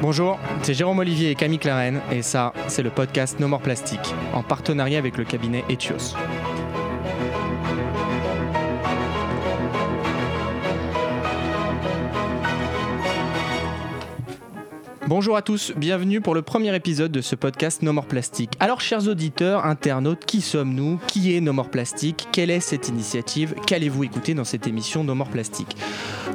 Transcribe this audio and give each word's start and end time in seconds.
Bonjour, 0.00 0.38
c'est 0.62 0.72
Jérôme 0.72 0.98
Olivier 1.00 1.30
et 1.30 1.34
Camille 1.34 1.58
Claren 1.58 2.00
et 2.10 2.22
ça, 2.22 2.54
c'est 2.68 2.82
le 2.82 2.88
podcast 2.88 3.38
No 3.38 3.48
More 3.48 3.60
Plastique 3.60 4.14
en 4.32 4.42
partenariat 4.42 4.98
avec 4.98 5.18
le 5.18 5.24
cabinet 5.24 5.62
Etios. 5.70 6.14
Bonjour 15.10 15.36
à 15.36 15.42
tous, 15.42 15.72
bienvenue 15.76 16.20
pour 16.20 16.36
le 16.36 16.42
premier 16.42 16.72
épisode 16.72 17.10
de 17.10 17.20
ce 17.20 17.34
podcast 17.34 17.82
No 17.82 17.92
More 17.92 18.06
Plastique. 18.06 18.52
Alors 18.60 18.80
chers 18.80 19.08
auditeurs, 19.08 19.66
internautes, 19.66 20.24
qui 20.24 20.40
sommes-nous? 20.40 21.00
Qui 21.08 21.34
est 21.34 21.40
No 21.40 21.52
More 21.52 21.68
Plastique? 21.68 22.28
Quelle 22.30 22.48
est 22.48 22.60
cette 22.60 22.86
initiative? 22.86 23.56
Qu'allez-vous 23.66 24.04
écouter 24.04 24.34
dans 24.34 24.44
cette 24.44 24.68
émission 24.68 25.02
No 25.02 25.16
More 25.16 25.26
Plastique? 25.26 25.76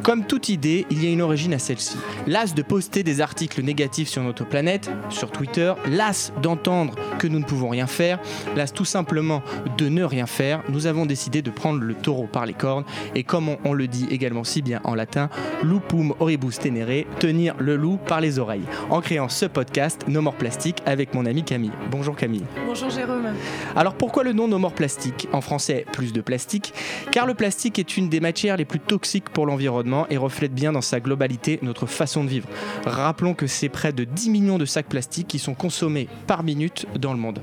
Comme 0.03 0.25
toute 0.25 0.49
idée, 0.49 0.85
il 0.91 1.01
y 1.01 1.07
a 1.07 1.09
une 1.09 1.21
origine 1.21 1.53
à 1.53 1.57
celle-ci. 1.57 1.95
Las 2.27 2.53
de 2.53 2.61
poster 2.61 3.01
des 3.01 3.21
articles 3.21 3.61
négatifs 3.63 4.09
sur 4.09 4.21
notre 4.23 4.43
planète, 4.45 4.91
sur 5.09 5.31
Twitter, 5.31 5.73
las 5.89 6.33
d'entendre 6.41 6.95
que 7.17 7.27
nous 7.27 7.39
ne 7.39 7.45
pouvons 7.45 7.69
rien 7.69 7.87
faire, 7.87 8.19
las 8.57 8.73
tout 8.73 8.83
simplement 8.83 9.41
de 9.77 9.87
ne 9.87 10.03
rien 10.03 10.25
faire, 10.25 10.61
nous 10.67 10.85
avons 10.85 11.05
décidé 11.05 11.41
de 11.41 11.49
prendre 11.49 11.79
le 11.79 11.93
taureau 11.93 12.27
par 12.27 12.45
les 12.45 12.53
cornes 12.53 12.83
et 13.15 13.23
comme 13.23 13.47
on, 13.47 13.57
on 13.63 13.71
le 13.71 13.87
dit 13.87 14.05
également 14.11 14.43
si 14.43 14.61
bien 14.61 14.81
en 14.83 14.95
latin, 14.95 15.29
lupum 15.63 16.13
oribus 16.19 16.59
tenere, 16.59 17.05
tenir 17.19 17.55
le 17.57 17.77
loup 17.77 17.97
par 18.05 18.19
les 18.19 18.37
oreilles 18.37 18.64
en 18.89 19.01
créant 19.01 19.29
ce 19.29 19.45
podcast 19.45 20.05
No 20.07 20.21
More 20.21 20.35
Plastique 20.35 20.77
avec 20.85 21.13
mon 21.13 21.25
ami 21.25 21.43
Camille. 21.43 21.71
Bonjour 21.91 22.15
Camille. 22.15 22.43
Bonjour 22.65 22.89
Jérôme. 22.89 23.27
Alors 23.75 23.93
pourquoi 23.95 24.23
le 24.23 24.33
nom 24.33 24.47
No 24.47 24.57
More 24.59 24.73
Plastique? 24.73 25.27
En 25.33 25.41
français, 25.41 25.85
plus 25.91 26.13
de 26.13 26.21
plastique, 26.21 26.73
car 27.11 27.25
le 27.25 27.33
plastique 27.33 27.79
est 27.79 27.97
une 27.97 28.09
des 28.09 28.19
matières 28.19 28.57
les 28.57 28.65
plus 28.65 28.79
toxiques 28.79 29.29
pour 29.29 29.45
l'environnement 29.45 30.05
et 30.09 30.17
reflète 30.17 30.53
bien 30.53 30.71
dans 30.71 30.81
sa 30.81 30.99
globalité 30.99 31.59
notre 31.61 31.85
façon 31.85 32.23
de 32.23 32.29
vivre. 32.29 32.47
Rappelons 32.85 33.33
que 33.33 33.47
c'est 33.47 33.69
près 33.69 33.91
de 33.93 34.03
10 34.03 34.29
millions 34.29 34.57
de 34.57 34.65
sacs 34.65 34.87
plastiques 34.87 35.27
qui 35.27 35.39
sont 35.39 35.53
consommés 35.55 36.07
par 36.27 36.43
minute 36.43 36.85
dans 36.99 37.11
le 37.13 37.19
monde. 37.19 37.39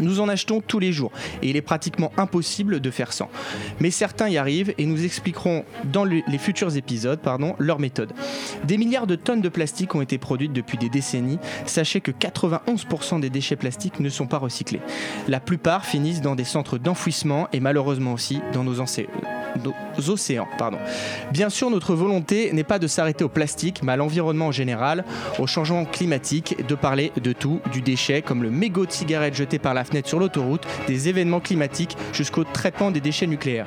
Nous 0.00 0.20
en 0.20 0.28
achetons 0.28 0.60
tous 0.62 0.78
les 0.78 0.90
jours 0.90 1.12
et 1.42 1.50
il 1.50 1.56
est 1.56 1.60
pratiquement 1.62 2.12
impossible 2.16 2.80
de 2.80 2.90
faire 2.90 3.12
sans. 3.12 3.28
Mais 3.78 3.90
certains 3.90 4.28
y 4.30 4.38
arrivent 4.38 4.72
et 4.78 4.86
nous 4.86 5.04
expliquerons 5.04 5.64
dans 5.84 6.04
le- 6.04 6.22
les 6.26 6.38
futurs 6.38 6.76
épisodes 6.76 7.20
pardon, 7.20 7.54
leur 7.58 7.78
méthode. 7.78 8.12
Des 8.64 8.78
milliards 8.78 9.06
de 9.06 9.16
tonnes 9.16 9.42
de 9.42 9.48
plastique 9.50 9.94
ont 9.94 10.00
été 10.00 10.16
produites 10.16 10.41
depuis 10.48 10.78
des 10.78 10.88
décennies. 10.88 11.38
Sachez 11.66 12.00
que 12.00 12.10
91% 12.10 13.20
des 13.20 13.30
déchets 13.30 13.56
plastiques 13.56 14.00
ne 14.00 14.08
sont 14.08 14.26
pas 14.26 14.38
recyclés. 14.38 14.80
La 15.28 15.40
plupart 15.40 15.84
finissent 15.84 16.20
dans 16.22 16.34
des 16.34 16.44
centres 16.44 16.78
d'enfouissement 16.78 17.48
et 17.52 17.60
malheureusement 17.60 18.12
aussi 18.12 18.40
dans 18.52 18.64
nos, 18.64 18.80
ancé- 18.80 19.08
nos 19.64 19.74
océans. 20.08 20.48
Pardon. 20.58 20.78
Bien 21.32 21.50
sûr, 21.50 21.70
notre 21.70 21.94
volonté 21.94 22.52
n'est 22.52 22.64
pas 22.64 22.78
de 22.78 22.86
s'arrêter 22.86 23.24
au 23.24 23.28
plastique, 23.28 23.82
mais 23.82 23.92
à 23.92 23.96
l'environnement 23.96 24.48
en 24.48 24.52
général, 24.52 25.04
au 25.38 25.46
changement 25.46 25.84
climatique, 25.84 26.66
de 26.66 26.74
parler 26.74 27.12
de 27.20 27.32
tout, 27.32 27.60
du 27.72 27.82
déchet, 27.82 28.22
comme 28.22 28.42
le 28.42 28.50
mégot 28.50 28.86
de 28.86 28.92
cigarette 28.92 29.34
jeté 29.34 29.58
par 29.58 29.74
la 29.74 29.84
fenêtre 29.84 30.08
sur 30.08 30.18
l'autoroute, 30.18 30.66
des 30.86 31.08
événements 31.08 31.40
climatiques, 31.40 31.96
jusqu'au 32.12 32.44
traitement 32.44 32.90
des 32.90 33.00
déchets 33.00 33.26
nucléaires. 33.26 33.66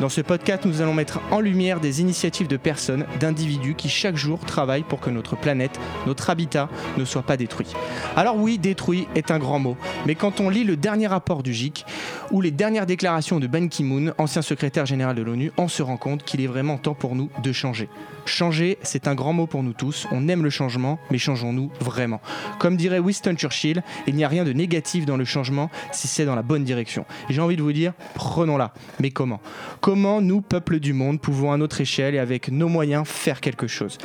Dans 0.00 0.08
ce 0.08 0.20
podcast, 0.20 0.64
nous 0.64 0.80
allons 0.80 0.94
mettre 0.94 1.20
en 1.30 1.40
lumière 1.40 1.78
des 1.78 2.00
initiatives 2.00 2.48
de 2.48 2.56
personnes, 2.56 3.06
d'individus 3.20 3.74
qui 3.74 3.88
chaque 3.88 4.16
jour 4.16 4.40
travaillent 4.40 4.82
pour 4.82 5.00
que 5.00 5.10
notre 5.10 5.36
planète, 5.36 5.78
notre 6.06 6.30
habitat 6.30 6.68
ne 6.98 7.04
soit 7.04 7.22
pas 7.22 7.36
détruit. 7.36 7.68
Alors 8.16 8.36
oui, 8.36 8.58
détruit 8.58 9.06
est 9.14 9.30
un 9.30 9.38
grand 9.38 9.58
mot, 9.58 9.76
mais 10.06 10.14
quand 10.14 10.40
on 10.40 10.48
lit 10.48 10.64
le 10.64 10.76
dernier 10.76 11.06
rapport 11.06 11.42
du 11.42 11.52
GIEC 11.52 11.84
ou 12.30 12.40
les 12.40 12.50
dernières 12.50 12.86
déclarations 12.86 13.38
de 13.38 13.46
Ban 13.46 13.68
Ki-moon, 13.68 14.12
ancien 14.18 14.42
secrétaire 14.42 14.86
général 14.86 15.14
de 15.14 15.22
l'ONU, 15.22 15.51
on 15.56 15.68
se 15.68 15.82
rend 15.82 15.96
compte 15.96 16.24
qu'il 16.24 16.40
est 16.40 16.46
vraiment 16.46 16.78
temps 16.78 16.94
pour 16.94 17.14
nous 17.14 17.30
de 17.42 17.52
changer. 17.52 17.88
Changer, 18.24 18.78
c'est 18.82 19.08
un 19.08 19.14
grand 19.14 19.32
mot 19.32 19.46
pour 19.46 19.62
nous 19.62 19.72
tous. 19.72 20.06
On 20.12 20.28
aime 20.28 20.44
le 20.44 20.50
changement, 20.50 20.98
mais 21.10 21.18
changeons-nous 21.18 21.70
vraiment. 21.80 22.20
Comme 22.58 22.76
dirait 22.76 23.00
Winston 23.00 23.34
Churchill, 23.34 23.82
il 24.06 24.14
n'y 24.14 24.24
a 24.24 24.28
rien 24.28 24.44
de 24.44 24.52
négatif 24.52 25.06
dans 25.06 25.16
le 25.16 25.24
changement 25.24 25.70
si 25.90 26.06
c'est 26.06 26.24
dans 26.24 26.36
la 26.36 26.42
bonne 26.42 26.64
direction. 26.64 27.04
J'ai 27.28 27.40
envie 27.40 27.56
de 27.56 27.62
vous 27.62 27.72
dire, 27.72 27.92
prenons-la. 28.14 28.72
Mais 29.00 29.10
comment? 29.10 29.40
Comment 29.80 30.20
nous, 30.20 30.40
peuple 30.40 30.78
du 30.78 30.92
monde, 30.92 31.20
pouvons 31.20 31.52
à 31.52 31.56
notre 31.56 31.80
échelle 31.80 32.14
et 32.14 32.18
avec 32.18 32.48
nos 32.50 32.68
moyens 32.68 33.06
faire 33.06 33.40
quelque 33.40 33.66
chose? 33.66 33.98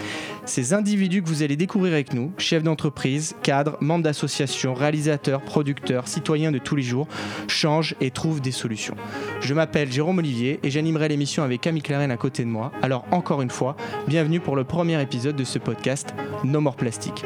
Ces 0.45 0.73
individus 0.73 1.21
que 1.21 1.27
vous 1.27 1.43
allez 1.43 1.55
découvrir 1.55 1.93
avec 1.93 2.13
nous, 2.13 2.31
chefs 2.37 2.63
d'entreprise, 2.63 3.35
cadres, 3.43 3.77
membres 3.81 4.03
d'associations, 4.03 4.73
réalisateurs, 4.73 5.41
producteurs, 5.41 6.07
citoyens 6.07 6.51
de 6.51 6.57
tous 6.57 6.75
les 6.75 6.83
jours, 6.83 7.07
changent 7.47 7.95
et 8.01 8.11
trouvent 8.11 8.41
des 8.41 8.51
solutions. 8.51 8.95
Je 9.41 9.53
m'appelle 9.53 9.91
Jérôme 9.91 10.17
Olivier 10.17 10.59
et 10.63 10.71
j'animerai 10.71 11.09
l'émission 11.09 11.36
avec 11.43 11.61
Camille 11.61 11.81
Claren 11.81 12.11
à 12.11 12.17
côté 12.17 12.43
de 12.43 12.49
moi. 12.49 12.71
Alors 12.81 13.05
encore 13.11 13.41
une 13.41 13.49
fois, 13.49 13.75
bienvenue 14.07 14.39
pour 14.39 14.55
le 14.55 14.63
premier 14.63 15.01
épisode 15.01 15.35
de 15.35 15.43
ce 15.43 15.59
podcast 15.59 16.13
No 16.43 16.61
More 16.61 16.75
Plastique. 16.75 17.23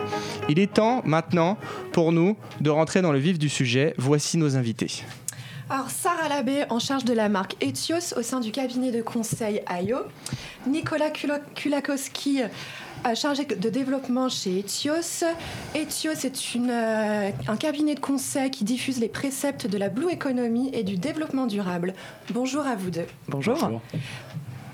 Il 0.50 0.60
est 0.60 0.74
temps 0.74 1.02
maintenant 1.06 1.58
pour 1.92 2.12
nous 2.12 2.36
de 2.60 2.70
rentrer 2.70 3.02
dans 3.02 3.12
le 3.12 3.20
vif 3.20 3.40
du 3.40 3.50
sujet. 3.50 3.94
Voici 3.98 4.38
nos 4.38 4.58
invités. 4.58 5.04
Alors 5.70 5.90
Sarah 5.90 6.28
Labbé 6.28 6.66
en 6.70 6.80
charge 6.80 7.06
de 7.06 7.14
la 7.14 7.30
marque 7.30 7.56
Etios 7.64 8.14
au 8.18 8.22
sein 8.22 8.42
du 8.42 8.52
cabinet 8.52 8.92
de 8.92 9.02
conseil 9.02 9.62
AIO. 9.70 10.00
Nicolas 10.68 11.12
Kulakowski 11.56 12.42
euh, 13.06 13.16
chargé 13.16 13.46
de 13.46 13.70
développement 13.70 14.30
chez 14.30 14.60
Etios. 14.60 15.26
Etios 15.76 16.26
est 16.26 16.56
une, 16.56 16.70
euh, 16.70 17.32
un 17.48 17.58
cabinet 17.58 17.96
de 17.96 18.00
conseil 18.00 18.52
qui 18.52 18.64
diffuse 18.64 19.00
les 19.00 19.10
préceptes 19.10 19.68
de 19.68 19.78
la 19.78 19.90
Blue 19.90 20.12
Economy 20.12 20.70
et 20.74 20.84
du 20.84 20.98
développement 20.98 21.48
durable. 21.48 21.94
Bonjour 22.32 22.66
à 22.66 22.76
vous 22.76 22.92
deux. 22.92 23.08
Bonjour. 23.28 23.58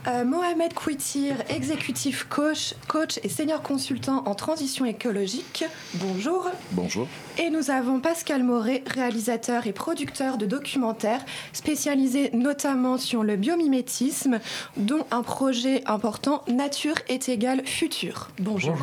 Euh, 0.08 0.24
Mohamed 0.24 0.74
Kouitir, 0.74 1.36
exécutif 1.50 2.28
coach, 2.30 2.76
coach 2.88 3.20
et 3.24 3.30
senior 3.30 3.62
consultant 3.62 4.24
en 4.26 4.36
transition 4.36 4.86
écologique. 4.86 5.66
Bonjour. 5.96 6.50
Bonjour. 6.72 7.08
Et 7.38 7.50
nous 7.50 7.72
avons 7.72 8.00
Pascal 8.00 8.42
Moret, 8.42 8.84
réalisateur 8.88 9.68
et 9.68 9.74
producteur 9.74 10.38
de 10.38 10.46
documentaires 10.46 11.26
spécialisé 11.52 12.30
notamment 12.32 12.98
sur 12.98 13.22
le 13.24 13.36
biomimétisme, 13.36 14.40
dont 14.78 15.06
un 15.12 15.24
projet 15.24 15.84
important 15.86 16.42
Nature 16.48 16.96
est 17.10 17.28
égale 17.28 17.66
futur. 17.66 18.30
Bonjour. 18.40 18.78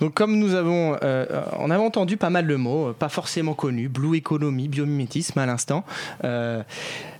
Donc 0.00 0.14
comme 0.14 0.36
nous 0.38 0.54
avons, 0.54 0.96
euh, 1.02 1.26
on 1.58 1.70
avait 1.70 1.82
entendu 1.82 2.16
pas 2.16 2.30
mal 2.30 2.46
de 2.46 2.56
mots, 2.56 2.88
euh, 2.88 2.92
pas 2.92 3.08
forcément 3.08 3.54
connus, 3.54 3.88
blue 3.88 4.16
economy, 4.16 4.68
biomimétisme 4.68 5.38
à 5.38 5.46
l'instant. 5.46 5.84
Euh, 6.24 6.62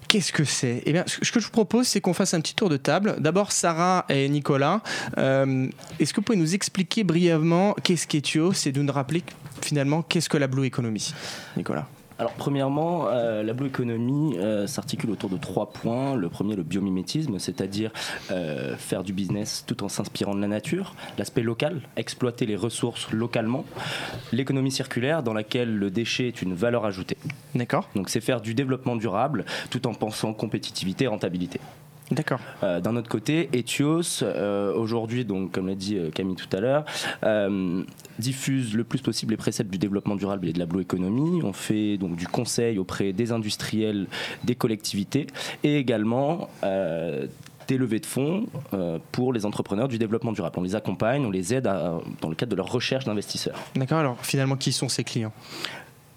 Qu'est-ce 0.08 0.32
que 0.32 0.44
c'est? 0.44 0.82
Eh 0.86 0.92
bien, 0.92 1.04
ce 1.06 1.30
que 1.30 1.38
je 1.38 1.44
vous 1.44 1.52
propose, 1.52 1.86
c'est 1.86 2.00
qu'on 2.00 2.14
fasse 2.14 2.32
un 2.32 2.41
petit 2.41 2.54
tour 2.54 2.70
de 2.70 2.78
table. 2.78 3.16
D'abord, 3.19 3.52
Sarah 3.52 4.06
et 4.08 4.26
Nicolas. 4.30 4.80
euh, 5.19 5.69
Est-ce 6.00 6.12
que 6.14 6.20
vous 6.20 6.24
pouvez 6.24 6.38
nous 6.38 6.54
expliquer 6.54 7.04
brièvement 7.04 7.74
qu'est-ce 7.82 8.06
qu'Ethio 8.06 8.54
C'est 8.54 8.72
de 8.72 8.80
nous 8.80 8.92
rappeler 8.92 9.22
finalement 9.60 10.00
qu'est-ce 10.02 10.30
que 10.30 10.38
la 10.38 10.46
blue 10.46 10.64
economy, 10.64 11.12
Nicolas. 11.58 11.86
Alors 12.19 12.33
premièrement, 12.33 13.06
euh, 13.09 13.45
la 13.45 13.53
Blue 13.53 13.69
Economy 13.69 14.39
euh, 14.39 14.67
s'articule 14.67 15.11
autour 15.11 15.31
de 15.31 15.37
trois 15.37 15.71
points. 15.71 16.17
Le 16.17 16.29
premier, 16.29 16.56
le 16.56 16.65
biomimétisme, 16.65 17.39
c'est-à-dire 17.39 17.93
euh, 18.33 18.77
faire 18.77 19.05
du 19.05 19.12
business 19.12 19.65
tout 19.67 19.84
en 19.84 19.89
s'inspirant 19.89 20.34
de 20.34 20.41
la 20.41 20.49
nature. 20.49 20.97
L'aspect 21.17 21.43
local, 21.43 21.81
exploiter 21.97 22.45
les 22.45 22.56
ressources 22.56 23.11
localement. 23.12 23.65
L'économie 24.33 24.73
circulaire, 24.73 25.23
dans 25.23 25.33
laquelle 25.33 25.77
le 25.77 25.91
déchet 25.93 26.27
est 26.27 26.43
une 26.43 26.55
valeur 26.55 26.84
ajoutée. 26.84 27.19
D'accord 27.55 27.89
Donc 27.95 28.09
c'est 28.09 28.21
faire 28.21 28.41
du 28.41 28.53
développement 28.53 28.97
durable 28.97 29.45
tout 29.71 29.87
en 29.87 29.95
pensant 29.95 30.33
compétitivité 30.33 31.05
et 31.05 31.09
rentabilité. 31.09 31.61
D'accord. 32.10 32.41
Euh, 32.62 32.80
D'un 32.80 32.96
autre 32.96 33.08
côté, 33.08 33.50
Etios, 33.54 34.22
euh, 34.22 34.72
aujourd'hui, 34.74 35.24
donc 35.26 35.52
comme 35.52 35.66
l'a 35.66 35.74
dit 35.74 35.96
euh, 35.98 36.10
Camille 36.10 36.36
tout 36.36 36.48
à 36.56 36.60
l'heure, 36.60 36.84
euh, 37.22 37.82
diffuse 38.19 38.74
le 38.74 38.82
plus 38.84 39.00
possible 39.00 39.32
les 39.32 39.36
préceptes 39.36 39.70
du 39.70 39.76
développement 39.78 40.16
durable 40.16 40.48
et 40.48 40.52
de 40.54 40.58
la 40.58 40.64
blue 40.66 40.80
economy. 40.82 41.42
On 41.42 41.52
fait 41.52 41.98
donc 41.98 42.16
du 42.16 42.26
conseil 42.26 42.78
auprès 42.78 43.12
des 43.12 43.30
industriels, 43.32 44.06
des 44.44 44.54
collectivités 44.54 45.26
et 45.62 45.76
également 45.76 46.48
des 46.62 47.76
levées 47.76 48.00
de 48.00 48.06
fonds 48.06 48.46
pour 49.12 49.32
les 49.34 49.44
entrepreneurs 49.44 49.88
du 49.88 49.99
développement 49.99 50.32
durable. 50.32 50.56
On 50.58 50.62
les 50.62 50.75
accompagne, 50.75 51.26
on 51.26 51.31
les 51.31 51.52
aide 51.52 51.66
à- 51.66 52.00
dans 52.22 52.31
le 52.31 52.34
cadre 52.34 52.50
de 52.52 52.56
leur 52.56 52.72
recherche 52.72 53.04
d'investisseurs. 53.04 53.58
D'accord. 53.76 53.99
Alors 53.99 54.16
finalement, 54.22 54.56
qui 54.56 54.72
sont 54.72 54.88
ces 54.88 55.04
clients? 55.04 55.32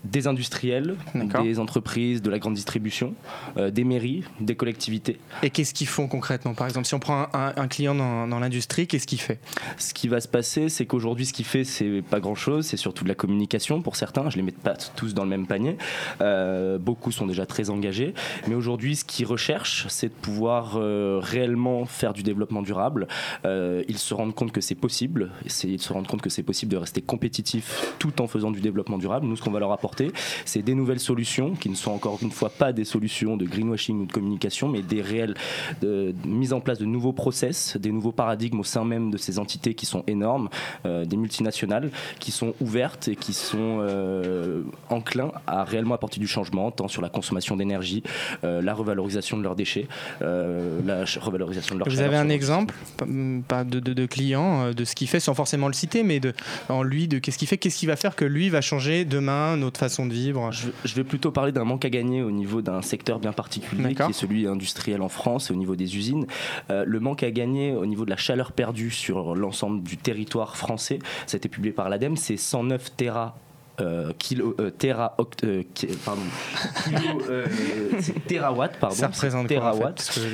Des 0.03 0.27
industriels, 0.27 0.95
des 1.13 1.59
entreprises 1.59 2.21
de 2.21 2.29
la 2.29 2.39
grande 2.39 2.55
distribution, 2.55 3.13
euh, 3.57 3.69
des 3.69 3.83
mairies, 3.83 4.23
des 4.39 4.55
collectivités. 4.55 5.19
Et 5.43 5.49
qu'est-ce 5.51 5.73
qu'ils 5.73 5.87
font 5.87 6.07
concrètement? 6.07 6.53
Par 6.53 6.67
exemple, 6.67 6.87
si 6.87 6.95
on 6.95 6.99
prend 6.99 7.27
un, 7.33 7.67
client 7.67 7.93
dans, 7.93 8.27
dans 8.27 8.39
l'industrie, 8.39 8.87
qu'est-ce 8.87 9.05
qu'il 9.05 9.21
fait? 9.21 9.39
Ce 9.77 9.93
qui 9.93 10.07
va 10.07 10.19
se 10.19 10.27
passer, 10.27 10.69
c'est 10.69 10.85
qu'aujourd'hui, 10.85 11.25
ce 11.25 11.33
qu'il 11.33 11.45
fait, 11.45 11.63
c'est 11.63 12.01
pas 12.01 12.19
grand-chose. 12.19 12.65
C'est 12.65 12.77
surtout 12.77 13.03
de 13.03 13.09
la 13.09 13.15
communication 13.15 13.81
pour 13.81 13.95
certains. 13.95 14.29
Je 14.29 14.37
les 14.37 14.41
mets 14.41 14.51
pas 14.51 14.73
tous 14.95 15.13
dans 15.13 15.23
le 15.23 15.29
même 15.29 15.45
panier. 15.45 15.77
Euh, 16.21 16.79
beaucoup 16.79 17.11
sont 17.11 17.27
déjà 17.27 17.45
très 17.45 17.69
engagés. 17.69 18.13
Mais 18.47 18.55
aujourd'hui, 18.55 18.95
ce 18.95 19.05
qu'ils 19.05 19.27
recherchent, 19.27 19.85
c'est 19.89 20.09
de 20.09 20.13
pouvoir 20.13 20.77
euh, 20.77 21.19
réellement 21.21 21.85
faire 21.85 22.13
du 22.13 22.23
développement 22.23 22.63
durable. 22.63 23.07
Ils 23.45 23.97
se 23.97 24.13
rendent 24.13 24.33
compte 24.33 24.51
que 24.51 24.61
c'est 24.61 24.75
possible. 24.75 25.31
Ils 25.45 25.81
se 25.81 25.93
rendent 25.93 26.07
compte 26.07 26.21
que 26.21 26.29
c'est 26.29 26.43
possible 26.43 26.71
de 26.71 26.77
rester 26.77 27.01
compétitif 27.01 27.93
tout 27.99 28.21
en 28.21 28.27
faisant 28.27 28.51
du 28.51 28.61
développement 28.61 28.97
durable. 28.97 29.27
Nous, 29.27 29.35
ce 29.35 29.41
qu'on 29.41 29.51
va 29.51 29.59
leur 29.59 29.71
apporter, 29.71 29.90
apporter. 29.91 30.11
C'est 30.45 30.61
des 30.61 30.75
nouvelles 30.75 30.99
solutions 30.99 31.53
qui 31.55 31.69
ne 31.69 31.75
sont 31.75 31.91
encore 31.91 32.19
une 32.21 32.31
fois 32.31 32.49
pas 32.49 32.73
des 32.73 32.85
solutions 32.85 33.37
de 33.37 33.45
greenwashing 33.45 34.01
ou 34.01 34.05
de 34.05 34.11
communication, 34.11 34.67
mais 34.67 34.81
des 34.81 35.01
réelles 35.01 35.35
de, 35.81 36.13
mise 36.25 36.53
en 36.53 36.59
place 36.59 36.79
de 36.79 36.85
nouveaux 36.85 37.13
process, 37.13 37.77
des 37.77 37.91
nouveaux 37.91 38.11
paradigmes 38.11 38.59
au 38.59 38.63
sein 38.63 38.85
même 38.85 39.11
de 39.11 39.17
ces 39.17 39.39
entités 39.39 39.73
qui 39.73 39.85
sont 39.85 40.03
énormes, 40.07 40.49
euh, 40.85 41.05
des 41.05 41.17
multinationales 41.17 41.91
qui 42.19 42.31
sont 42.31 42.53
ouvertes 42.61 43.07
et 43.07 43.15
qui 43.15 43.33
sont 43.33 43.79
euh, 43.81 44.63
enclins 44.89 45.31
à 45.47 45.63
réellement 45.63 45.95
apporter 45.95 46.19
du 46.19 46.27
changement, 46.27 46.71
tant 46.71 46.87
sur 46.87 47.01
la 47.01 47.09
consommation 47.09 47.55
d'énergie, 47.55 48.03
euh, 48.43 48.61
la 48.61 48.73
revalorisation 48.73 49.37
de 49.37 49.43
leurs 49.43 49.55
déchets, 49.55 49.87
la 50.21 51.05
revalorisation 51.19 51.75
de 51.75 51.79
leurs 51.79 51.89
Vous 51.89 52.01
avez 52.01 52.17
un 52.17 52.29
exemple 52.29 52.75
pas 53.47 53.63
de, 53.63 53.79
de, 53.79 53.93
de, 53.93 54.05
client 54.05 54.71
de 54.71 54.85
ce 54.85 54.95
qu'il 54.95 55.07
fait 55.07 55.19
sans 55.19 55.33
forcément 55.33 55.67
le 55.67 55.73
citer, 55.73 56.03
mais 56.03 56.19
de, 56.19 56.33
en 56.69 56.83
lui, 56.83 57.07
de 57.07 57.19
qu'est-ce 57.19 57.37
qu'il 57.37 57.47
fait, 57.47 57.57
qu'est-ce 57.57 57.77
qu'il 57.77 57.87
va 57.87 57.95
faire 57.95 58.15
que 58.15 58.25
lui 58.25 58.49
va 58.49 58.61
changer 58.61 59.05
demain 59.05 59.57
notre 59.57 59.80
façon 59.81 60.05
de 60.05 60.13
vivre 60.13 60.51
je, 60.51 60.69
je 60.85 60.95
vais 60.95 61.03
plutôt 61.03 61.31
parler 61.31 61.51
d'un 61.51 61.65
manque 61.65 61.85
à 61.85 61.89
gagner 61.89 62.21
au 62.21 62.31
niveau 62.31 62.61
d'un 62.61 62.81
secteur 62.81 63.19
bien 63.19 63.33
particulier 63.33 63.93
qui 63.93 64.01
est 64.01 64.13
celui 64.13 64.47
industriel 64.47 65.01
en 65.01 65.09
France 65.09 65.49
et 65.49 65.53
au 65.53 65.57
niveau 65.57 65.75
des 65.75 65.97
usines. 65.97 66.25
le 66.69 66.99
manque 66.99 67.23
à 67.23 67.31
gagner 67.31 67.73
au 67.73 67.85
niveau 67.85 68.05
de 68.05 68.09
la 68.09 68.17
chaleur 68.17 68.51
perdue 68.53 68.91
sur 68.91 69.35
l'ensemble 69.35 69.83
du 69.83 69.97
territoire 69.97 70.55
français, 70.55 70.99
ça 71.25 71.35
a 71.35 71.37
été 71.37 71.49
publié 71.49 71.73
par 71.73 71.89
l'ADEME, 71.89 72.15
c'est 72.15 72.37
109 72.37 72.95
téra 72.95 73.35
euh, 73.79 74.11
kilo, 74.17 74.55
euh, 74.59 74.71
euh, 75.43 75.63
pardon, 76.05 76.21
kilo, 76.83 77.21
euh, 77.29 77.45
pardon. 78.79 78.95
Ça 78.95 79.07
représente. 79.07 79.47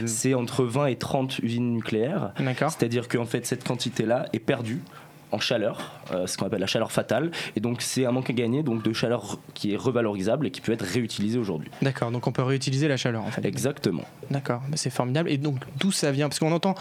C'est 0.06 0.34
entre 0.34 0.66
20 0.66 0.88
et 0.88 0.96
30 0.96 1.40
usines 1.40 1.74
nucléaires. 1.74 2.34
C'est-à-dire 2.60 3.08
qu'en 3.08 3.26
fait, 3.26 3.46
cette 3.46 3.66
quantité-là 3.66 4.28
est 4.34 4.40
perdue 4.40 4.82
en 5.32 5.40
chaleur, 5.40 5.92
ce 6.26 6.38
qu'on 6.38 6.46
appelle 6.46 6.62
la 6.62 6.68
chaleur 6.68 6.92
fatale. 6.92 7.32
Et 7.56 7.60
donc 7.60 7.82
c'est 7.82 8.06
un 8.06 8.12
manque 8.12 8.30
à 8.30 8.34
gagner 8.34 8.64
donc 8.64 8.84
de 8.84 8.94
chaleur 8.94 9.40
qui 9.54 9.74
est 9.74 9.78
revalorisable 9.78 10.48
et 10.48 10.52
qui 10.52 10.62
peut 10.62 10.72
être 10.72 10.86
réutilisée 10.86 11.38
aujourd'hui. 11.38 11.70
D'accord, 11.82 12.12
donc 12.12 12.28
on 12.28 12.32
peut 12.32 12.44
réutiliser 12.44 12.88
la 12.88 12.98
chaleur 12.98 13.24
en 13.24 13.32
fait. 13.32 13.46
Exactement. 13.46 14.04
D'accord, 14.32 14.62
c'est 14.76 14.90
formidable. 14.90 15.30
Et 15.30 15.38
donc 15.38 15.60
d'où 15.78 15.92
ça 15.92 16.12
vient? 16.12 16.30
Parce 16.30 16.40
qu'on 16.40 16.52
entend 16.52 16.76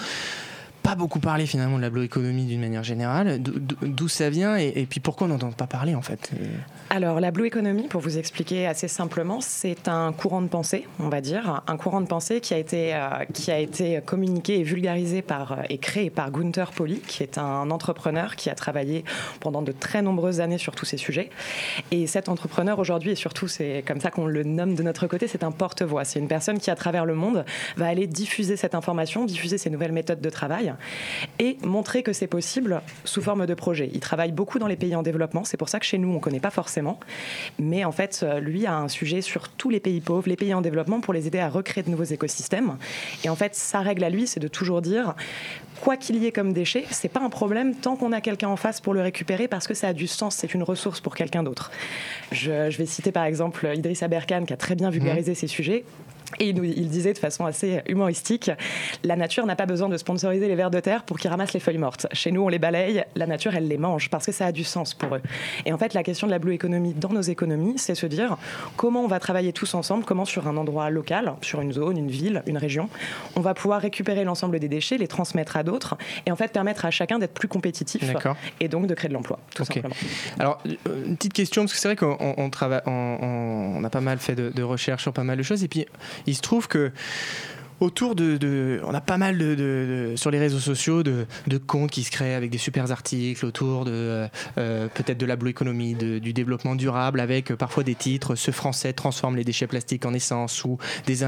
pas 0.83 0.95
beaucoup 0.95 1.19
parlé 1.19 1.47
finalement 1.47 1.79
de 1.79 1.83
la 1.83 1.91
blue-économie 1.91 2.45
d'une 2.45 2.61
manière 2.61 2.85
générale. 2.85 3.41
D'où 3.43 4.07
ça 4.09 4.31
vient? 4.31 4.57
Et, 4.57 4.87
puis 4.89 5.01
pourquoi 5.01 5.27
on 5.27 5.31
n'entend 5.31 5.51
pas 5.51 5.67
parler 5.67 5.97
en 5.97 6.03
fait? 6.03 6.31
Alors 6.89 7.19
la 7.19 7.33
blue 7.33 7.49
economy, 7.49 7.89
pour 7.89 8.01
vous 8.01 8.17
expliquer 8.17 8.65
assez 8.67 8.87
simplement, 8.87 9.41
c'est 9.41 9.89
un 9.89 10.13
courant 10.13 10.41
de 10.41 10.47
pensée, 10.47 10.87
on 11.01 11.09
va 11.09 11.21
dire, 11.21 11.63
un 11.67 11.77
courant 11.77 12.01
de 12.01 12.07
pensée 12.07 12.41
qui 12.41 12.55
a 12.55 12.59
été, 12.59 12.95
euh, 12.95 13.25
qui 13.35 13.51
a 13.51 13.59
été 13.59 14.01
communiqué 14.07 14.61
et 14.61 14.63
vulgarisé 14.63 15.21
par, 15.21 15.53
euh, 15.53 15.63
et 15.69 15.79
créé 15.79 16.11
par 16.11 16.31
Gunther 16.31 16.71
Pauli, 16.71 17.01
qui 17.01 17.25
est 17.25 17.39
un 17.39 17.73
entrepreneur 17.73 18.37
qui 18.37 18.51
a 18.51 18.55
travaillé 18.55 19.05
pendant 19.41 19.63
de 19.63 19.73
très 19.73 20.01
nombreuses 20.01 20.41
années 20.41 20.59
sur 20.59 20.77
tous 20.77 20.85
ces 20.85 20.97
sujets. 20.97 21.31
Et 21.91 22.07
cet 22.07 22.29
entrepreneur 22.29 22.79
aujourd'hui, 22.79 23.11
et 23.11 23.17
surtout 23.17 23.49
c'est 23.49 23.83
comme 23.85 24.01
ça 24.01 24.13
qu'on 24.13 24.27
le 24.27 24.45
nomme 24.45 24.77
de 24.77 24.83
notre 24.85 25.09
côté, 25.09 25.27
c'est 25.27 25.43
un 25.43 25.51
porte-voix. 25.51 26.05
C'est 26.05 26.21
une 26.21 26.29
personne 26.29 26.61
qui 26.61 26.71
à 26.71 26.77
travers 26.77 27.05
le 27.05 27.17
monde 27.17 27.45
va 27.77 27.89
aller 27.89 28.07
diffuser 28.07 28.57
cette 28.57 28.77
information, 28.77 29.25
diffuser 29.25 29.59
ces 29.59 29.71
nouvelles 29.71 29.93
méthodes 29.93 30.21
de 30.21 30.31
travail 30.31 30.73
et 31.41 31.59
montrer 31.65 32.05
que 32.05 32.13
c'est 32.13 32.29
possible 32.29 32.81
sous 33.05 33.23
forme 33.23 33.45
de 33.45 33.55
projet. 33.55 33.91
Il 33.93 34.01
travaille 34.01 34.31
beaucoup 34.31 34.61
dans 34.61 34.69
les 34.69 34.77
pays 34.77 34.95
en 34.95 35.03
développement, 35.03 35.43
c'est 35.43 35.57
pour 35.57 35.69
ça 35.69 35.81
que 35.81 35.87
chez 35.87 35.99
nous 35.99 36.11
on 36.11 36.15
ne 36.15 36.21
connaît 36.21 36.39
pas 36.39 36.51
forcément, 36.51 36.76
mais 37.59 37.85
en 37.85 37.93
fait 37.93 38.25
lui 38.41 38.67
a 38.67 38.77
un 38.77 38.89
sujet 38.89 39.21
sur 39.21 39.49
tous 39.49 39.71
les 39.71 39.81
pays 39.81 40.01
pauvres, 40.01 40.29
les 40.29 40.37
pays 40.37 40.55
en 40.55 40.61
développement 40.61 41.01
pour 41.01 41.15
les 41.15 41.27
aider 41.27 41.39
à 41.39 41.49
recréer 41.49 41.85
de 41.85 41.91
nouveaux 41.91 42.05
écosystèmes. 42.05 42.77
Et 43.25 43.29
en 43.29 43.37
fait 43.37 43.55
sa 43.55 43.81
règle 43.81 44.05
à 44.05 44.11
lui 44.11 44.27
c'est 44.27 44.41
de 44.41 44.49
toujours 44.49 44.83
dire 44.83 45.15
quoi 45.81 45.97
qu'il 45.97 46.17
y 46.17 46.27
ait 46.27 46.33
comme 46.33 46.53
déchet, 46.53 46.85
c'est 46.91 47.09
pas 47.09 47.21
un 47.21 47.29
problème 47.29 47.75
tant 47.75 47.97
qu'on 47.97 48.13
a 48.13 48.21
quelqu'un 48.21 48.49
en 48.49 48.57
face 48.57 48.81
pour 48.81 48.95
le 48.95 49.01
récupérer 49.03 49.49
parce 49.49 49.67
que 49.67 49.75
ça 49.75 49.89
a 49.89 49.93
du 49.93 50.07
sens, 50.07 50.37
c'est 50.37 50.55
une 50.55 50.63
ressource 50.63 51.01
pour 51.01 51.15
quelqu'un 51.15 51.43
d'autre. 51.43 51.71
Je, 52.33 52.77
vais 52.77 52.87
citer 52.87 53.13
par 53.13 53.25
exemple 53.25 53.69
Idriss 53.75 54.03
Aberkan 54.03 54.45
qui 54.45 54.53
a 54.53 54.57
très 54.57 54.75
bien 54.75 54.91
vulgarisé 54.91 55.33
mmh. 55.33 55.37
ces 55.37 55.47
sujets. 55.47 55.85
Et 56.41 56.49
il, 56.49 56.89
disait 56.89 57.13
de 57.13 57.19
façon 57.19 57.47
assez 57.47 57.83
humoristique, 57.89 58.51
la 59.05 59.17
nature 59.17 59.47
n'a 59.47 59.57
pas 59.57 59.67
besoin 59.67 59.89
de 59.89 59.97
sponsoriser 59.97 60.49
les 60.49 60.55
vers 60.55 60.71
de 60.71 60.81
terre 60.81 61.05
pour 61.05 61.19
qu'ils 61.19 61.31
ramassent 61.31 61.53
les 61.53 61.61
feuilles 61.61 61.79
mortes. 61.79 62.07
Chez 62.13 62.33
nous, 62.33 62.43
on 62.43 62.49
les 62.49 62.59
balaye, 62.59 63.05
la 63.15 63.27
nature, 63.27 63.55
elle 63.55 63.69
les 63.69 63.79
mange 63.79 64.11
parce 64.11 64.27
que 64.27 64.33
ça 64.33 64.47
a 64.47 64.53
du 64.53 64.65
sens 64.65 64.93
pour 64.93 65.15
eux. 65.15 65.23
Et 65.65 65.73
en 65.73 65.79
fait, 65.79 65.95
la 65.95 66.03
question 66.03 66.27
de 66.27 66.33
la 66.33 66.39
blue 66.39 66.53
economy 66.53 66.95
dans 66.95 67.11
nos 67.11 67.23
économies, 67.23 67.79
c'est 67.79 67.95
se 67.95 68.07
dire 68.07 68.37
comment 68.77 69.03
on 69.03 69.07
va 69.07 69.21
travailler 69.21 69.53
tous 69.53 69.75
ensemble, 69.75 70.05
comment 70.05 70.25
sur 70.25 70.49
un 70.49 70.57
endroit 70.57 70.91
local, 70.91 71.35
sur 71.43 71.61
une 71.61 71.73
zone, 71.73 71.97
une 71.97 72.11
ville, 72.11 72.43
une 72.47 72.59
région, 72.59 72.89
on 73.37 73.41
va 73.41 73.55
pouvoir 73.55 73.81
récupérer 73.81 74.25
l'ensemble 74.25 74.59
des 74.59 74.69
déchets, 74.69 74.99
les 74.99 75.09
transmettre 75.09 75.57
à 75.57 75.63
d'autres 75.63 75.97
et 76.27 76.33
en 76.33 76.37
fait 76.37 76.53
permettre 76.53 76.85
à 76.85 76.91
chacun 76.91 77.19
d'être 77.19 77.35
plus 77.35 77.49
compétitif 77.49 78.03
et 78.61 78.69
donc 78.69 78.87
de 78.87 78.95
créer 78.95 79.09
de 79.09 79.15
l'emploi, 79.15 79.39
tout 79.55 79.65
simplement. 79.65 79.95
Alors, 80.39 80.61
euh, 80.67 81.07
une 81.07 81.17
petite 81.17 81.33
question, 81.33 81.63
parce 81.63 81.73
que 81.73 81.79
c'est 81.79 81.89
vrai 81.89 81.97
qu'on 81.97 82.17
on, 82.37 83.85
a 83.85 83.91
pas 83.91 84.01
mal 84.01 84.19
fait 84.19 84.35
de, 84.35 84.51
de 84.51 84.63
recherches 84.63 85.03
sur 85.03 85.13
pas 85.13 85.25
mal 85.25 85.39
de 85.39 85.43
choses 85.43 85.63
et 85.63 85.69
puis 85.69 85.87
il 86.27 86.35
se 86.35 86.41
trouve 86.41 86.69
que 86.69 86.93
autour 87.81 88.15
de, 88.15 88.81
On 88.85 88.95
a 88.95 89.01
pas 89.01 89.19
mal 89.19 89.39
de, 89.39 90.15
sur 90.17 90.31
les 90.31 90.39
réseaux 90.39 90.59
sociaux 90.59 91.03
de, 91.03 91.27
comptes 91.67 91.91
qui 91.91 92.05
se 92.05 92.11
créent 92.11 92.35
avec 92.35 92.51
des 92.51 92.59
super 92.59 92.91
articles 92.91 93.45
autour 93.45 93.85
de 93.85 93.93
euh, 93.93 94.29
euh, 94.59 94.89
peut-être 94.93 95.19
de 95.19 95.27
la 95.27 95.37
blue 95.37 95.51
economy, 95.51 95.95
du 95.95 96.33
développement 96.33 96.75
durable, 96.75 97.21
avec 97.21 97.51
euh, 97.51 97.57
parfois 97.57 97.83
des 97.83 97.95
titres 97.95 98.35
Ce 98.35 98.51
Français 98.51 98.93
transforme 98.93 99.37
les 99.37 99.45
déchets 99.45 99.67
plastiques 99.67 100.05
en 100.07 100.15
essence 100.15 100.65
ou 100.65 100.79
des, 101.07 101.25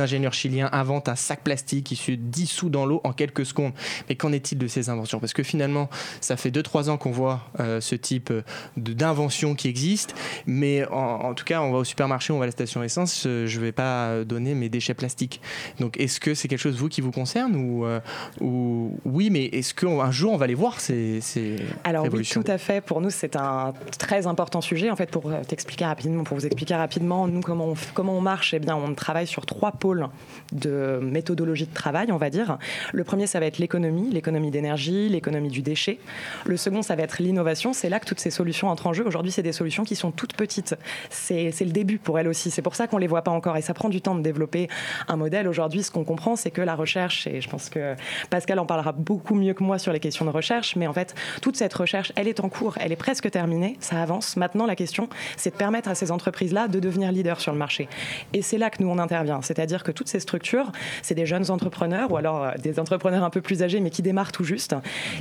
ingénieurs 0.00 0.32
chiliens 0.32 0.68
inventent 0.72 1.08
un 1.08 1.16
sac 1.16 1.42
plastique 1.42 1.86
qui 1.86 1.96
se 1.96 2.12
dissout 2.12 2.70
dans 2.70 2.86
l'eau 2.86 3.00
en 3.04 3.12
quelques 3.12 3.44
secondes. 3.44 3.72
Mais 4.08 4.14
qu'en 4.14 4.32
est-il 4.32 4.58
de 4.58 4.66
ces 4.66 4.88
inventions? 4.88 5.20
Parce 5.20 5.32
que 5.32 5.42
finalement, 5.42 5.90
ça 6.20 6.36
fait 6.36 6.50
2-3 6.50 6.90
ans 6.90 6.96
qu'on 6.96 7.10
voit 7.10 7.50
ce 7.58 7.94
type 7.94 8.32
d'invention 8.76 9.54
qui 9.54 9.68
existe, 9.68 10.14
mais 10.46 10.86
en, 10.88 11.34
tout 11.34 11.44
cas, 11.44 11.60
on 11.60 11.72
va 11.72 11.78
au 11.78 11.84
supermarché, 11.84 12.32
on 12.32 12.38
va 12.38 12.44
à 12.44 12.46
la 12.46 12.52
station 12.52 12.82
essence, 12.82 13.22
je 13.24 13.58
ne 13.58 13.62
vais 13.62 13.72
pas 13.72 14.24
donner 14.24 14.54
mes 14.54 14.68
déchets 14.68 14.94
plastiques. 14.94 15.40
Donc 15.78 15.91
est-ce 15.98 16.20
que 16.20 16.34
c'est 16.34 16.48
quelque 16.48 16.60
chose 16.60 16.76
vous 16.76 16.88
qui 16.88 17.00
vous 17.00 17.10
concerne 17.10 17.56
ou, 17.56 17.84
euh, 17.84 18.00
ou 18.40 18.96
oui, 19.04 19.30
mais 19.30 19.44
est-ce 19.46 19.74
qu'un 19.74 20.10
jour 20.10 20.32
on 20.32 20.36
va 20.36 20.46
les 20.46 20.54
voir 20.54 20.80
ces, 20.80 21.20
ces 21.20 21.56
Alors 21.84 22.06
oui, 22.12 22.28
tout 22.30 22.44
à 22.46 22.58
fait. 22.58 22.80
Pour 22.80 23.00
nous, 23.00 23.10
c'est 23.10 23.36
un 23.36 23.72
très 23.98 24.26
important 24.26 24.60
sujet. 24.60 24.90
En 24.90 24.96
fait, 24.96 25.10
pour 25.10 25.30
euh, 25.30 25.42
t'expliquer 25.46 25.84
rapidement, 25.84 26.24
pour 26.24 26.36
vous 26.36 26.46
expliquer 26.46 26.74
rapidement, 26.74 27.26
nous 27.28 27.40
comment 27.40 27.68
on, 27.68 27.74
comment 27.94 28.16
on 28.16 28.20
marche, 28.20 28.54
eh 28.54 28.58
bien, 28.58 28.76
on 28.76 28.94
travaille 28.94 29.26
sur 29.26 29.46
trois 29.46 29.72
pôles 29.72 30.08
de 30.52 31.00
méthodologie 31.02 31.66
de 31.66 31.74
travail, 31.74 32.12
on 32.12 32.16
va 32.16 32.30
dire. 32.30 32.58
Le 32.92 33.04
premier, 33.04 33.26
ça 33.26 33.40
va 33.40 33.46
être 33.46 33.58
l'économie, 33.58 34.10
l'économie 34.10 34.50
d'énergie, 34.50 35.08
l'économie 35.08 35.48
du 35.50 35.62
déchet. 35.62 35.98
Le 36.44 36.56
second, 36.56 36.82
ça 36.82 36.96
va 36.96 37.02
être 37.02 37.22
l'innovation. 37.22 37.72
C'est 37.72 37.88
là 37.88 38.00
que 38.00 38.06
toutes 38.06 38.20
ces 38.20 38.30
solutions 38.30 38.68
entrent 38.68 38.86
en 38.86 38.92
jeu. 38.92 39.06
Aujourd'hui, 39.06 39.32
c'est 39.32 39.42
des 39.42 39.52
solutions 39.52 39.84
qui 39.84 39.96
sont 39.96 40.10
toutes 40.10 40.34
petites. 40.34 40.74
C'est 41.10 41.52
le 41.60 41.70
début 41.70 41.98
pour 41.98 42.18
elles 42.18 42.28
aussi. 42.28 42.50
C'est 42.50 42.62
pour 42.62 42.74
ça 42.74 42.86
qu'on 42.86 42.98
les 42.98 43.06
voit 43.06 43.22
pas 43.22 43.30
encore 43.30 43.56
et 43.56 43.62
ça 43.62 43.74
prend 43.74 43.88
du 43.88 44.00
temps 44.00 44.14
de 44.14 44.22
développer 44.22 44.68
un 45.08 45.16
modèle. 45.16 45.48
Aujourd'hui, 45.48 45.81
ce 45.82 45.90
qu'on 45.90 46.04
comprend, 46.04 46.36
c'est 46.36 46.50
que 46.50 46.62
la 46.62 46.74
recherche, 46.74 47.26
et 47.26 47.40
je 47.40 47.48
pense 47.48 47.68
que 47.68 47.94
Pascal 48.30 48.58
en 48.58 48.66
parlera 48.66 48.92
beaucoup 48.92 49.34
mieux 49.34 49.54
que 49.54 49.62
moi 49.62 49.78
sur 49.78 49.92
les 49.92 50.00
questions 50.00 50.24
de 50.24 50.30
recherche, 50.30 50.76
mais 50.76 50.86
en 50.86 50.92
fait, 50.92 51.14
toute 51.40 51.56
cette 51.56 51.74
recherche, 51.74 52.12
elle 52.16 52.28
est 52.28 52.40
en 52.40 52.48
cours, 52.48 52.76
elle 52.80 52.92
est 52.92 52.96
presque 52.96 53.30
terminée, 53.30 53.76
ça 53.80 54.02
avance. 54.02 54.36
Maintenant, 54.36 54.66
la 54.66 54.76
question, 54.76 55.08
c'est 55.36 55.50
de 55.50 55.56
permettre 55.56 55.88
à 55.88 55.94
ces 55.94 56.10
entreprises-là 56.10 56.68
de 56.68 56.80
devenir 56.80 57.12
leaders 57.12 57.40
sur 57.40 57.52
le 57.52 57.58
marché. 57.58 57.88
Et 58.32 58.42
c'est 58.42 58.58
là 58.58 58.70
que 58.70 58.82
nous, 58.82 58.88
on 58.88 58.98
intervient. 58.98 59.42
C'est-à-dire 59.42 59.82
que 59.82 59.90
toutes 59.90 60.08
ces 60.08 60.20
structures, 60.20 60.72
c'est 61.02 61.14
des 61.14 61.26
jeunes 61.26 61.50
entrepreneurs 61.50 62.10
ou 62.10 62.16
alors 62.16 62.42
euh, 62.42 62.50
des 62.58 62.78
entrepreneurs 62.78 63.24
un 63.24 63.30
peu 63.30 63.40
plus 63.40 63.62
âgés, 63.62 63.80
mais 63.80 63.90
qui 63.90 64.02
démarrent 64.02 64.32
tout 64.32 64.44
juste, 64.44 64.74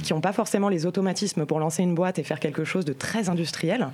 qui 0.04 0.14
n'ont 0.14 0.22
pas 0.22 0.34
forcément 0.34 0.70
les 0.70 0.86
automatismes 0.86 1.46
pour 1.46 1.60
lancer 1.60 1.84
une 1.84 1.96
boîte 1.96 2.20
et 2.20 2.24
faire 2.24 2.40
quelque 2.40 2.64
chose 2.64 2.86
de 2.86 2.94
très 2.94 3.30
industriel. 3.30 3.90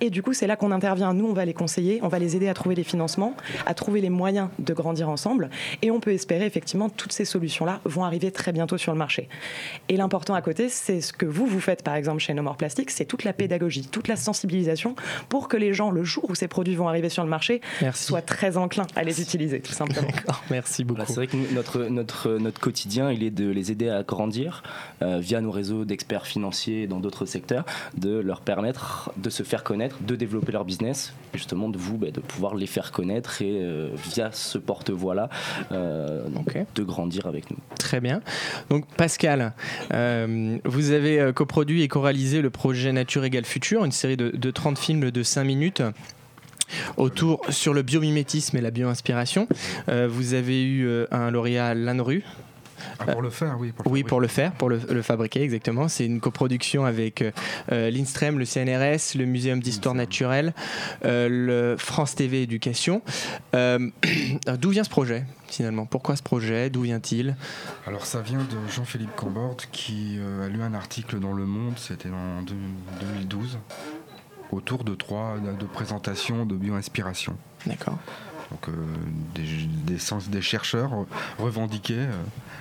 Et 0.00 0.10
du 0.10 0.22
coup, 0.22 0.32
c'est 0.32 0.46
là 0.46 0.56
qu'on 0.56 0.70
intervient. 0.70 1.14
Nous, 1.14 1.26
on 1.26 1.32
va 1.32 1.44
les 1.44 1.54
conseiller, 1.54 2.00
on 2.02 2.08
va 2.08 2.18
les 2.18 2.36
aider 2.36 2.48
à 2.48 2.54
trouver 2.54 2.74
les 2.74 2.84
financements, 2.84 3.34
à 3.66 3.74
trouver 3.74 4.00
les 4.00 4.10
moyens 4.10 4.48
de 4.58 4.74
grandir 4.74 5.08
ensemble. 5.08 5.50
Et 5.82 5.90
on 5.90 6.00
peut 6.00 6.09
espérer 6.14 6.46
effectivement 6.46 6.88
toutes 6.88 7.12
ces 7.12 7.24
solutions-là 7.24 7.80
vont 7.84 8.04
arriver 8.04 8.30
très 8.30 8.52
bientôt 8.52 8.78
sur 8.78 8.92
le 8.92 8.98
marché. 8.98 9.28
Et 9.88 9.96
l'important 9.96 10.34
à 10.34 10.42
côté, 10.42 10.68
c'est 10.68 11.00
ce 11.00 11.12
que 11.12 11.26
vous, 11.26 11.46
vous 11.46 11.60
faites 11.60 11.82
par 11.82 11.94
exemple 11.94 12.20
chez 12.20 12.34
No 12.34 12.42
More 12.42 12.56
Plastic, 12.56 12.90
c'est 12.90 13.04
toute 13.04 13.24
la 13.24 13.32
pédagogie, 13.32 13.86
toute 13.86 14.08
la 14.08 14.16
sensibilisation 14.16 14.94
pour 15.28 15.48
que 15.48 15.56
les 15.56 15.72
gens, 15.72 15.90
le 15.90 16.04
jour 16.04 16.28
où 16.28 16.34
ces 16.34 16.48
produits 16.48 16.74
vont 16.74 16.88
arriver 16.88 17.08
sur 17.08 17.22
le 17.22 17.30
marché, 17.30 17.60
soient 17.94 18.22
très 18.22 18.56
enclins 18.56 18.86
à 18.96 19.02
les 19.02 19.20
utiliser, 19.20 19.60
tout 19.60 19.72
simplement. 19.72 20.08
Merci 20.50 20.84
beaucoup. 20.84 21.02
c'est 21.06 21.14
vrai 21.14 21.26
que 21.26 21.36
notre, 21.54 21.84
notre, 21.84 22.38
notre 22.38 22.60
quotidien, 22.60 23.10
il 23.10 23.22
est 23.22 23.30
de 23.30 23.48
les 23.48 23.72
aider 23.72 23.88
à 23.88 24.02
grandir 24.02 24.62
euh, 25.02 25.18
via 25.18 25.40
nos 25.40 25.50
réseaux 25.50 25.84
d'experts 25.84 26.26
financiers 26.26 26.86
dans 26.86 27.00
d'autres 27.00 27.26
secteurs, 27.26 27.64
de 27.96 28.18
leur 28.18 28.40
permettre 28.40 29.12
de 29.16 29.30
se 29.30 29.42
faire 29.42 29.64
connaître, 29.64 29.96
de 30.02 30.16
développer 30.16 30.52
leur 30.52 30.64
business, 30.64 31.12
justement 31.34 31.68
de 31.68 31.78
vous, 31.78 31.96
bah, 31.96 32.10
de 32.10 32.20
pouvoir 32.20 32.54
les 32.54 32.66
faire 32.66 32.92
connaître 32.92 33.42
et 33.42 33.60
euh, 33.62 33.90
via 33.94 34.30
ce 34.32 34.58
porte-voix-là, 34.58 35.28
euh, 35.72 35.99
de 36.74 36.82
grandir 36.82 37.26
avec 37.26 37.50
nous. 37.50 37.56
Très 37.78 38.00
bien. 38.00 38.20
Donc 38.68 38.86
Pascal, 38.96 39.52
euh, 39.92 40.58
vous 40.64 40.90
avez 40.90 41.20
euh, 41.20 41.32
coproduit 41.32 41.82
et 41.82 41.88
co-réalisé 41.88 42.42
le 42.42 42.50
projet 42.50 42.92
Nature 42.92 43.24
égale 43.24 43.44
futur, 43.44 43.84
une 43.84 43.92
série 43.92 44.16
de, 44.16 44.50
30 44.50 44.78
films 44.78 45.10
de 45.10 45.22
5 45.22 45.44
minutes 45.44 45.82
autour 46.96 47.40
sur 47.48 47.74
le 47.74 47.82
biomimétisme 47.82 48.56
et 48.56 48.60
la 48.60 48.70
bioinspiration. 48.70 49.48
Euh, 49.88 50.08
vous 50.10 50.34
avez 50.34 50.64
eu 50.64 50.88
un 51.10 51.30
lauréat 51.30 51.74
Lanru 51.74 52.24
Ah, 52.98 53.06
pour 53.06 53.22
le 53.22 53.30
faire, 53.30 53.56
oui. 53.58 53.72
Pour 53.72 53.84
le 53.84 53.90
oui, 53.90 54.04
pour 54.04 54.20
le 54.20 54.28
faire, 54.28 54.52
pour 54.52 54.68
le, 54.68 55.02
fabriquer, 55.02 55.42
exactement. 55.42 55.88
C'est 55.88 56.06
une 56.06 56.20
coproduction 56.20 56.84
avec 56.84 57.22
euh, 57.22 57.90
l'INSTREM, 57.90 58.38
le 58.38 58.44
CNRS, 58.44 59.16
le 59.16 59.24
Muséum 59.24 59.60
d'histoire 59.60 59.94
naturelle, 59.94 60.54
euh, 61.04 61.28
le 61.28 61.76
France 61.78 62.14
TV 62.14 62.42
Éducation. 62.42 63.02
Euh, 63.54 63.90
d'où 64.58 64.70
vient 64.70 64.84
ce 64.84 64.90
projet 64.90 65.24
finalement? 65.48 65.84
Pourquoi 65.84 66.14
ce 66.14 66.22
projet? 66.22 66.70
D'où 66.70 66.82
vient-il? 66.82 67.36
Alors 67.86 68.06
ça 68.06 68.20
vient 68.20 68.38
de 68.38 68.72
Jean-Philippe 68.72 69.16
Camborde 69.16 69.62
qui 69.72 70.18
a 70.44 70.48
lu 70.48 70.62
un 70.62 70.74
article 70.74 71.18
dans 71.18 71.32
Le 71.32 71.44
Monde, 71.44 71.74
c'était 71.76 72.08
en 72.08 72.42
2012, 72.42 73.58
autour 74.52 74.84
de 74.84 74.94
trois 74.94 75.38
de 75.38 75.66
présentations 75.66 76.46
de 76.46 76.54
bio-inspiration. 76.54 77.36
D'accord. 77.66 77.98
Donc 78.50 78.68
des, 79.34 79.42
des, 79.94 79.98
des, 80.28 80.42
chercheurs 80.42 81.06
revendiquaient 81.38 82.08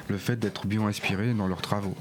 le 0.08 0.18
fait 0.18 0.38
d'être 0.38 0.68
bio-inspirés 0.68 1.34
dans 1.34 1.48
leurs 1.48 1.62
travaux. 1.62 1.96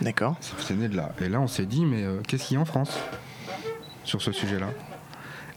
D'accord. 0.00 0.36
C'est 0.40 0.76
né 0.76 0.88
de 0.88 0.96
là. 0.96 1.12
Et 1.20 1.28
là, 1.28 1.40
on 1.40 1.48
s'est 1.48 1.66
dit, 1.66 1.84
mais 1.84 2.04
euh, 2.04 2.20
qu'est-ce 2.26 2.44
qu'il 2.44 2.54
y 2.54 2.58
a 2.58 2.60
en 2.60 2.64
France 2.64 2.96
sur 4.04 4.22
ce 4.22 4.32
sujet-là? 4.32 4.70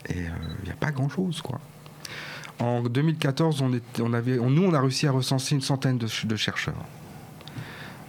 Et 0.10 0.18
il 0.18 0.26
euh, 0.26 0.64
n'y 0.66 0.72
a 0.72 0.76
pas 0.76 0.92
grand-chose, 0.92 1.42
quoi. 1.42 1.60
En 2.60 2.82
2014, 2.82 3.62
on, 3.62 3.72
on 4.00 4.14
avait, 4.14 4.38
nous, 4.38 4.64
on 4.64 4.74
a 4.74 4.82
réussi 4.82 5.08
à 5.08 5.12
recenser 5.12 5.56
une 5.56 5.62
centaine 5.62 5.98
de, 5.98 6.36
chercheurs. 6.36 6.76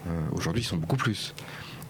Euh, 0.07 0.21
aujourd'hui, 0.33 0.63
ils 0.63 0.67
sont 0.67 0.77
beaucoup 0.77 0.97
plus. 0.97 1.35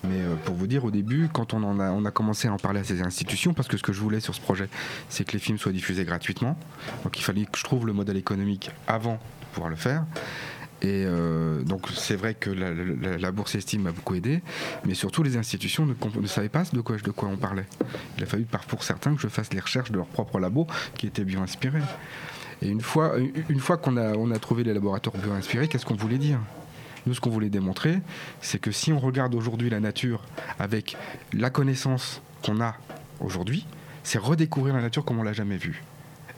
Mais 0.05 0.21
pour 0.45 0.55
vous 0.55 0.67
dire, 0.67 0.85
au 0.85 0.91
début, 0.91 1.29
quand 1.33 1.55
on, 1.55 1.79
a, 1.79 1.91
on 1.91 2.05
a 2.05 2.11
commencé 2.11 2.49
à 2.49 2.53
en 2.53 2.57
parler 2.57 2.81
à 2.81 2.85
ces 2.85 3.03
institutions, 3.03 3.55
parce 3.55 3.69
que 3.69 3.77
ce 3.77 3.83
que 3.83 3.93
je 3.93 4.01
voulais 4.01 4.21
sur 4.21 4.35
ce 4.35 4.41
projet, 4.41 4.69
c'est 5.09 5.25
que 5.25 5.33
les 5.33 5.39
films 5.39 5.59
soient 5.59 5.73
diffusés 5.73 6.05
gratuitement. 6.05 6.59
Donc 7.05 7.19
il 7.19 7.23
fallait 7.23 7.45
que 7.45 7.59
je 7.59 7.65
trouve 7.65 7.87
le 7.87 7.93
modèle 7.93 8.17
économique 8.17 8.71
avant 8.87 9.15
de 9.15 9.47
pouvoir 9.53 9.71
le 9.71 9.77
faire. 9.77 10.05
Et 10.83 11.05
euh, 11.07 11.63
donc 11.63 11.87
c'est 11.95 12.17
vrai 12.17 12.35
que 12.35 12.51
la, 12.51 13.31
bourse 13.31 13.55
estime 13.55 13.83
m'a 13.83 13.93
beaucoup 13.93 14.17
aidé, 14.17 14.43
mais 14.85 14.95
surtout 14.95 15.23
les 15.23 15.37
institutions 15.37 15.87
ne, 15.87 16.27
savaient 16.27 16.49
pas 16.49 16.65
de 16.65 16.81
quoi, 16.81 17.29
on 17.29 17.37
parlait. 17.37 17.67
Il 18.19 18.25
a 18.25 18.27
fallu 18.27 18.47
pour 18.67 18.83
certains 18.83 19.15
que 19.15 19.21
je 19.21 19.29
fasse 19.29 19.53
les 19.53 19.61
recherches 19.61 19.93
de 19.93 19.97
leur 19.97 20.07
propre 20.07 20.41
labo 20.41 20.67
qui 20.97 21.07
étaient 21.07 21.25
bien 21.25 21.41
inspirés. 21.41 21.83
Et 22.63 22.69
une 22.69 22.81
fois, 22.81 23.13
qu'on 23.81 23.97
a, 23.97 24.35
a 24.35 24.39
trouvé 24.41 24.65
les 24.65 24.75
laboratoires 24.75 25.17
bien 25.17 25.35
inspirés, 25.35 25.69
qu'est-ce 25.69 25.87
qu'on 25.87 25.95
voulait 25.95 26.19
dire? 26.19 26.41
Nous, 27.07 27.15
ce 27.15 27.21
qu'on 27.21 27.31
voulait 27.31 27.51
démontrer, 27.51 28.01
c'est 28.41 28.61
que 28.61 28.73
si 28.73 28.93
on 28.93 28.99
regarde 28.99 29.35
aujourd'hui 29.35 29.71
la 29.71 29.81
nature 29.81 30.23
avec 30.59 30.97
la 31.33 31.51
connaissance 31.51 32.23
qu'on 32.43 32.61
a 32.61 32.77
aujourd'hui, 33.21 33.67
c'est 34.03 34.19
redécouvrir 34.19 34.75
la 34.75 34.83
nature 34.83 35.05
comme 35.05 35.19
on 35.19 35.23
l'a 35.23 35.33
jamais 35.33 35.57
vue. 35.57 35.83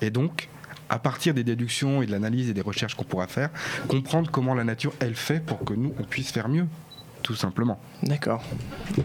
Et 0.00 0.11
donc, 0.11 0.49
à 0.88 0.99
partir 0.99 1.35
des 1.35 1.44
déductions 1.44 2.02
et 2.02 2.06
de 2.06 2.12
l'analyse 2.12 2.50
et 2.50 2.54
des 2.54 2.61
recherches 2.61 2.94
qu'on 2.94 3.04
pourra 3.04 3.26
faire, 3.26 3.50
comprendre 3.88 4.30
comment 4.30 4.54
la 4.54 4.64
nature, 4.64 4.92
elle 5.00 5.14
fait 5.14 5.40
pour 5.40 5.64
que 5.64 5.75
nous, 5.75 5.94
on 5.99 6.04
puisse 6.04 6.30
faire 6.30 6.49
mieux 6.49 6.66
tout 7.25 7.35
simplement. 7.35 7.80
D'accord. 8.02 8.44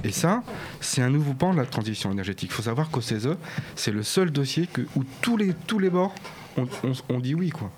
Et 0.04 0.12
ça, 0.12 0.44
c'est 0.82 1.02
un 1.02 1.10
nouveau 1.10 1.34
pan 1.34 1.54
de 1.54 1.58
la 1.58 1.66
transition 1.66 2.12
énergétique. 2.12 2.50
Il 2.52 2.54
faut 2.54 2.64
savoir 2.64 2.90
qu'au 2.90 3.00
CESE, 3.00 3.38
c'est 3.76 3.92
le 3.92 4.04
seul 4.04 4.30
dossier 4.30 4.68
que, 4.68 4.82
où 4.98 5.06
tous 5.22 5.38
les, 5.38 5.54
tous 5.54 5.80
les 5.80 5.90
bords 5.90 6.14
ont, 6.58 7.20
dit 7.20 7.34
oui. 7.34 7.50
quoi. 7.50 7.72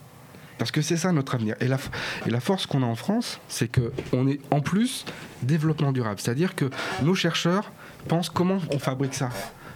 Parce 0.61 0.69
que 0.69 0.83
c'est 0.83 0.95
ça 0.95 1.11
notre 1.11 1.33
avenir. 1.33 1.55
Et 1.59 1.67
la, 1.67 2.39
force 2.39 2.67
qu'on 2.67 2.83
a 2.83 2.85
en 2.85 2.93
France, 2.93 3.39
c'est 3.47 3.67
qu'on 3.67 4.27
est 4.27 4.39
en 4.51 4.61
plus 4.61 5.05
développement 5.41 5.91
durable. 5.91 6.19
C'est-à-dire 6.19 6.53
que 6.53 6.69
nos 7.01 7.15
chercheurs 7.15 7.71
pensent 8.07 8.29
comment 8.29 8.59
on 8.71 8.77
fabrique 8.77 9.15
ça. 9.15 9.31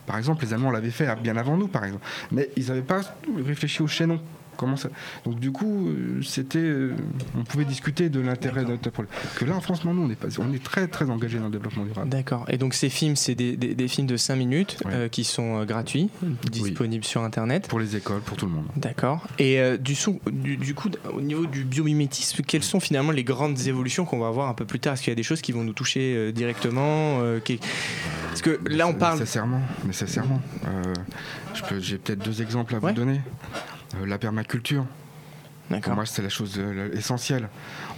Par 0.06 0.16
exemple, 0.20 0.46
les 0.46 0.54
Allemands 0.54 0.70
l'avaient 0.70 0.92
fait 0.92 1.08
bien 1.24 1.38
avant 1.38 1.58
nous, 1.58 1.68
par 1.68 1.86
exemple. 1.86 2.06
Mais 2.32 2.52
ils 2.56 2.68
n'avaient 2.68 2.84
pas 2.84 3.02
réfléchi 3.44 3.82
au 3.82 3.88
chaînon. 3.88 4.22
Comment 4.58 4.78
ça 4.78 4.90
Donc 5.26 5.40
du 5.40 5.52
coup, 5.52 5.88
euh, 5.88 6.22
c'était, 6.24 6.60
euh, 6.60 6.96
on 7.38 7.44
pouvait 7.44 7.66
discuter 7.66 8.10
de 8.10 8.20
l'intérêt 8.20 8.64
de 8.64 8.70
notre 8.70 8.90
projet. 8.90 9.10
Que 9.36 9.46
là, 9.46 9.56
en 9.56 9.62
France, 9.62 9.84
non, 9.84 9.92
on 9.92 10.10
est, 10.10 10.16
pas, 10.16 10.28
on 10.40 10.54
est 10.54 10.64
très 10.64 10.88
très 10.88 11.10
engagé 11.10 11.40
dans 11.40 11.46
le 11.46 11.52
développement 11.52 11.84
durable. 11.84 12.10
D'accord. 12.10 12.46
Et 12.50 12.58
donc 12.58 12.74
ces 12.74 12.90
films, 12.90 13.16
c'est 13.16 13.36
des, 13.36 13.56
des, 13.56 13.88
films 13.88 14.08
de 14.08 14.18
5 14.18 14.36
minutes 14.36 14.78
euh, 14.88 15.08
qui 15.10 15.24
sont 15.24 15.64
gratuits, 15.66 16.10
disponibles 16.52 17.06
sur 17.06 17.22
Internet. 17.22 17.68
Pour 17.68 17.80
les 17.80 17.96
écoles, 17.96 18.22
pour 18.22 18.38
tout 18.38 18.46
le 18.46 18.52
monde. 18.52 18.66
D'accord. 18.76 19.28
Et 19.40 19.60
du, 19.80 19.96
du, 20.32 20.58
du, 20.58 20.74
coup, 20.74 20.90
au 21.14 21.22
niveau 21.22 21.46
du 21.46 21.64
biomimétisme, 21.64 22.44
quelles 22.44 22.64
sont 22.64 22.80
finalement 22.80 23.12
les 23.12 23.24
grandes 23.24 23.60
évolutions 23.68 24.06
qu'on 24.06 24.20
va 24.20 24.30
voir 24.30 24.50
un 24.50 24.54
peu 24.54 24.66
plus 24.66 24.80
tard? 24.80 24.94
Est-ce 24.94 25.04
qu'il 25.04 25.12
y 25.12 25.14
a 25.14 25.16
des 25.16 25.24
choses 25.24 25.42
qui 25.42 25.52
vont 25.52 25.64
nous 25.64 25.74
toucher 25.74 26.32
directement 26.32 27.20
qui... 27.44 27.60
Parce 28.30 28.42
que 28.42 28.60
là, 28.68 28.88
on 28.88 28.94
parle. 28.94 29.20
Nécessairement, 29.20 29.62
nécessairement. 29.86 30.42
j'ai 31.80 31.98
peut-être 31.98 32.24
deux 32.24 32.42
exemples 32.42 32.76
à 32.76 32.80
vous 32.80 32.92
donner. 32.92 33.22
Euh, 33.94 34.06
la 34.06 34.18
permaculture. 34.18 34.86
Pour 35.82 35.96
moi, 35.96 36.06
c'est 36.06 36.22
la 36.22 36.30
chose 36.30 36.56
euh, 36.58 36.94
essentielle. 36.94 37.50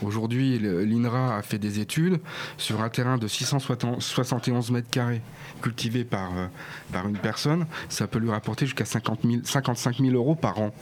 Aujourd'hui, 0.01 0.57
l'INRA 0.57 1.37
a 1.37 1.41
fait 1.41 1.57
des 1.57 1.79
études 1.79 2.21
sur 2.57 2.81
un 2.81 2.89
terrain 2.89 3.17
de 3.17 3.27
671 3.27 4.71
mètres 4.71 4.89
carrés 4.89 5.21
cultivé 5.61 6.05
par, 6.05 6.37
euh, 6.37 6.47
par 6.93 7.07
une 7.07 7.17
personne. 7.17 7.67
Ça 7.89 8.07
peut 8.07 8.19
lui 8.19 8.29
rapporter 8.29 8.65
jusqu'à 8.65 8.85
55 8.85 9.97
000 9.99 10.15
euros 10.15 10.35
par 10.35 10.59
an. 10.59 10.73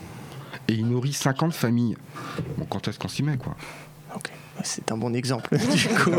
Et 0.67 0.73
il 0.73 0.87
nourrit 0.87 1.13
50 1.13 1.53
familles. 1.53 1.97
Bon, 2.57 2.65
quand 2.65 2.87
est-ce 2.87 2.99
qu'on 2.99 3.07
s'y 3.07 3.23
met, 3.23 3.37
quoi? 3.37 3.55
C'est 4.63 4.91
un 4.91 4.97
bon 4.97 5.13
exemple, 5.13 5.57
du 5.75 5.87
coup. 5.89 6.11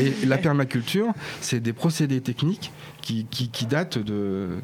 Et 0.00 0.24
la 0.24 0.38
permaculture, 0.38 1.12
c'est 1.40 1.60
des 1.60 1.74
procédés 1.74 2.22
techniques 2.22 2.72
qui, 3.02 3.26
qui 3.26 3.66
datent 3.66 3.98
de, 3.98 4.58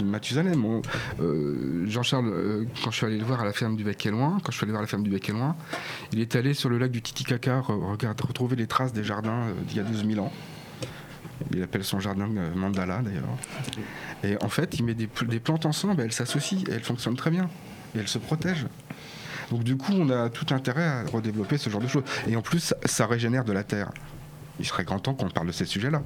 Mathusalem. 0.00 0.82
Euh, 1.20 1.84
Jean-Charles, 1.86 2.28
euh, 2.28 2.64
quand 2.82 2.90
je 2.90 2.96
suis 2.96 3.06
allé 3.06 3.18
le 3.18 3.24
voir 3.24 3.40
à 3.40 3.44
la 3.44 3.52
ferme 3.52 3.76
du 3.76 3.84
Bec 3.84 4.04
Loin, 4.06 4.38
quand 4.42 4.50
je 4.50 4.56
suis 4.56 4.64
allé 4.64 4.72
voir 4.72 4.82
la 4.82 4.88
ferme 4.88 5.02
du 5.02 5.10
Bec 5.10 5.28
Loin, 5.28 5.56
il 6.12 6.20
est 6.20 6.34
allé 6.36 6.54
sur 6.54 6.68
le 6.68 6.78
lac 6.78 6.90
du 6.90 7.02
Titicaca 7.02 7.60
regarde, 7.60 8.20
retrouver 8.20 8.56
les 8.56 8.66
traces 8.66 8.92
des 8.92 9.04
jardins 9.04 9.42
euh, 9.42 9.52
d'il 9.66 9.76
y 9.76 9.80
a 9.80 9.84
12 9.84 10.06
000 10.06 10.24
ans. 10.24 10.32
Il 11.52 11.62
appelle 11.62 11.82
son 11.82 11.98
jardin 11.98 12.28
mandala 12.54 13.02
d'ailleurs. 13.02 13.24
Et 14.22 14.40
en 14.42 14.48
fait, 14.48 14.78
il 14.78 14.84
met 14.84 14.94
des, 14.94 15.08
plantes 15.08 15.66
ensemble, 15.66 16.00
elles 16.00 16.12
s'associent, 16.12 16.60
elles 16.70 16.84
fonctionnent 16.84 17.16
très 17.16 17.30
bien. 17.30 17.50
Et 17.94 17.98
elles 17.98 18.08
se 18.08 18.18
protègent. 18.18 18.68
Donc 19.50 19.64
du 19.64 19.76
coup, 19.76 19.92
on 19.92 20.08
a 20.10 20.30
tout 20.30 20.54
intérêt 20.54 20.86
à 20.86 21.02
redévelopper 21.02 21.58
ce 21.58 21.68
genre 21.68 21.80
de 21.80 21.88
choses. 21.88 22.04
Et 22.28 22.36
en 22.36 22.42
plus, 22.42 22.74
ça 22.84 23.06
régénère 23.06 23.44
de 23.44 23.52
la 23.52 23.64
terre. 23.64 23.90
Il 24.60 24.66
serait 24.66 24.84
grand 24.84 25.00
temps 25.00 25.14
qu'on 25.14 25.28
parle 25.30 25.48
de 25.48 25.52
ces 25.52 25.64
sujets-là. 25.64 26.02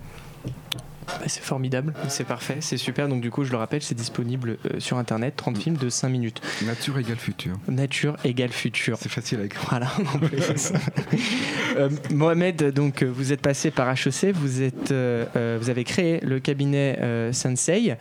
Bah, 1.06 1.24
c'est 1.26 1.42
formidable, 1.42 1.94
c'est 2.08 2.24
parfait, 2.24 2.58
c'est 2.60 2.76
super. 2.76 3.08
Donc 3.08 3.20
du 3.20 3.30
coup, 3.30 3.44
je 3.44 3.50
le 3.50 3.56
rappelle, 3.56 3.82
c'est 3.82 3.94
disponible 3.94 4.58
euh, 4.66 4.80
sur 4.80 4.98
Internet, 4.98 5.34
30 5.36 5.58
films 5.58 5.76
de 5.76 5.88
5 5.88 6.08
minutes. 6.08 6.40
Nature 6.64 6.98
égale 6.98 7.16
futur. 7.16 7.56
Nature 7.68 8.16
égale 8.24 8.50
futur. 8.50 8.98
C'est 9.00 9.08
facile 9.08 9.40
à 9.40 9.44
écrire. 9.44 9.62
Voilà. 9.68 9.90
euh, 11.76 11.88
Mohamed, 12.10 12.72
donc 12.72 13.02
vous 13.02 13.32
êtes 13.32 13.40
passé 13.40 13.70
par 13.70 13.88
HEC, 13.90 14.32
vous, 14.34 14.62
êtes, 14.62 14.92
euh, 14.92 15.24
euh, 15.36 15.58
vous 15.60 15.70
avez 15.70 15.84
créé 15.84 16.20
le 16.20 16.40
cabinet 16.40 16.98
Sensei. 17.32 17.96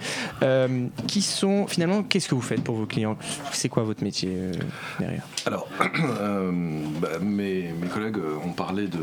qui 1.08 1.22
sont 1.22 1.68
finalement, 1.68 2.04
qu'est-ce 2.04 2.28
que 2.28 2.36
vous 2.36 2.42
faites 2.42 2.64
pour 2.64 2.76
vos 2.76 2.86
clients? 2.86 3.18
C'est 3.52 3.70
quoi 3.70 3.84
votre 3.84 4.04
métier 4.04 4.32
derrière? 5.00 5.24
Alors, 5.46 5.68
bah, 5.80 7.20
mes, 7.22 7.72
mes, 7.72 7.88
collègues 7.88 8.18
ont 8.44 8.54
parlé 8.54 8.88
de... 8.88 9.00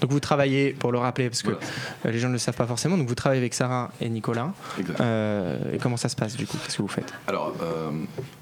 Donc 0.00 0.10
vous 0.10 0.20
travaillez, 0.20 0.72
pour 0.72 0.92
le 0.92 0.98
rappeler, 0.98 1.28
parce 1.28 1.42
que 1.42 1.56
les 2.04 2.18
gens 2.18 2.28
ne 2.28 2.34
le 2.34 2.38
savent 2.38 2.56
pas 2.56 2.66
forcément, 2.66 2.96
donc 2.96 3.08
vous 3.08 3.14
travaillez 3.14 3.40
avec 3.40 3.54
Sarah 3.54 3.90
et 4.00 4.08
Nicolas. 4.08 4.52
Euh, 5.00 5.58
et 5.72 5.78
comment 5.78 5.96
ça 5.96 6.08
se 6.08 6.16
passe 6.16 6.36
du 6.36 6.46
coup? 6.46 6.56
Qu'est-ce 6.64 6.76
que 6.76 6.82
vous 6.82 6.88
faites? 6.88 7.12
Alors, 7.26 7.54
euh, 7.62 7.90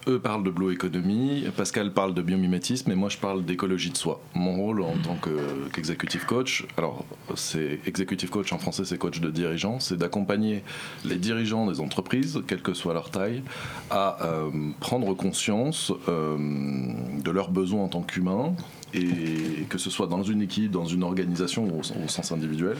eux 0.06 0.18
parlent 0.18 0.44
de 0.44 0.50
Blue 0.50 0.72
Economy, 0.72 1.46
Pascal 1.56 1.92
parle 1.92 2.14
de 2.14 2.22
biomimétisme 2.22 2.90
et 2.90 2.94
moi 2.94 3.08
je 3.08 3.18
parle 3.18 3.44
d'écologie 3.44 3.90
de 3.90 3.96
soi. 3.96 4.20
Mon 4.34 4.56
rôle 4.56 4.82
en 4.82 4.96
tant 5.02 5.16
qu'executive 5.16 6.26
coach, 6.26 6.66
alors 6.76 7.04
c'est 7.34 7.80
executive 7.86 8.30
coach 8.30 8.52
en 8.52 8.58
français, 8.58 8.84
c'est 8.84 8.98
coach 8.98 9.20
de 9.20 9.30
dirigeants, 9.30 9.80
c'est 9.80 9.96
d'accompagner 9.96 10.62
les 11.04 11.16
dirigeants 11.16 11.66
des 11.66 11.80
entreprises, 11.80 12.40
quelle 12.46 12.62
que 12.62 12.74
soit 12.74 12.94
leur 12.94 13.10
taille, 13.10 13.42
à 13.90 14.24
euh, 14.24 14.50
prendre 14.80 15.14
conscience 15.14 15.92
de 16.08 17.30
leurs 17.30 17.50
besoins 17.50 17.84
en 17.84 17.88
tant 17.88 18.02
qu'humains 18.02 18.54
et 18.94 19.64
que 19.68 19.78
ce 19.78 19.90
soit 19.90 20.06
dans 20.06 20.22
une 20.22 20.42
équipe, 20.42 20.70
dans 20.70 20.84
une 20.84 21.02
organisation 21.02 21.66
au, 21.68 21.80
au 21.80 22.08
sens 22.08 22.32
individuel, 22.32 22.76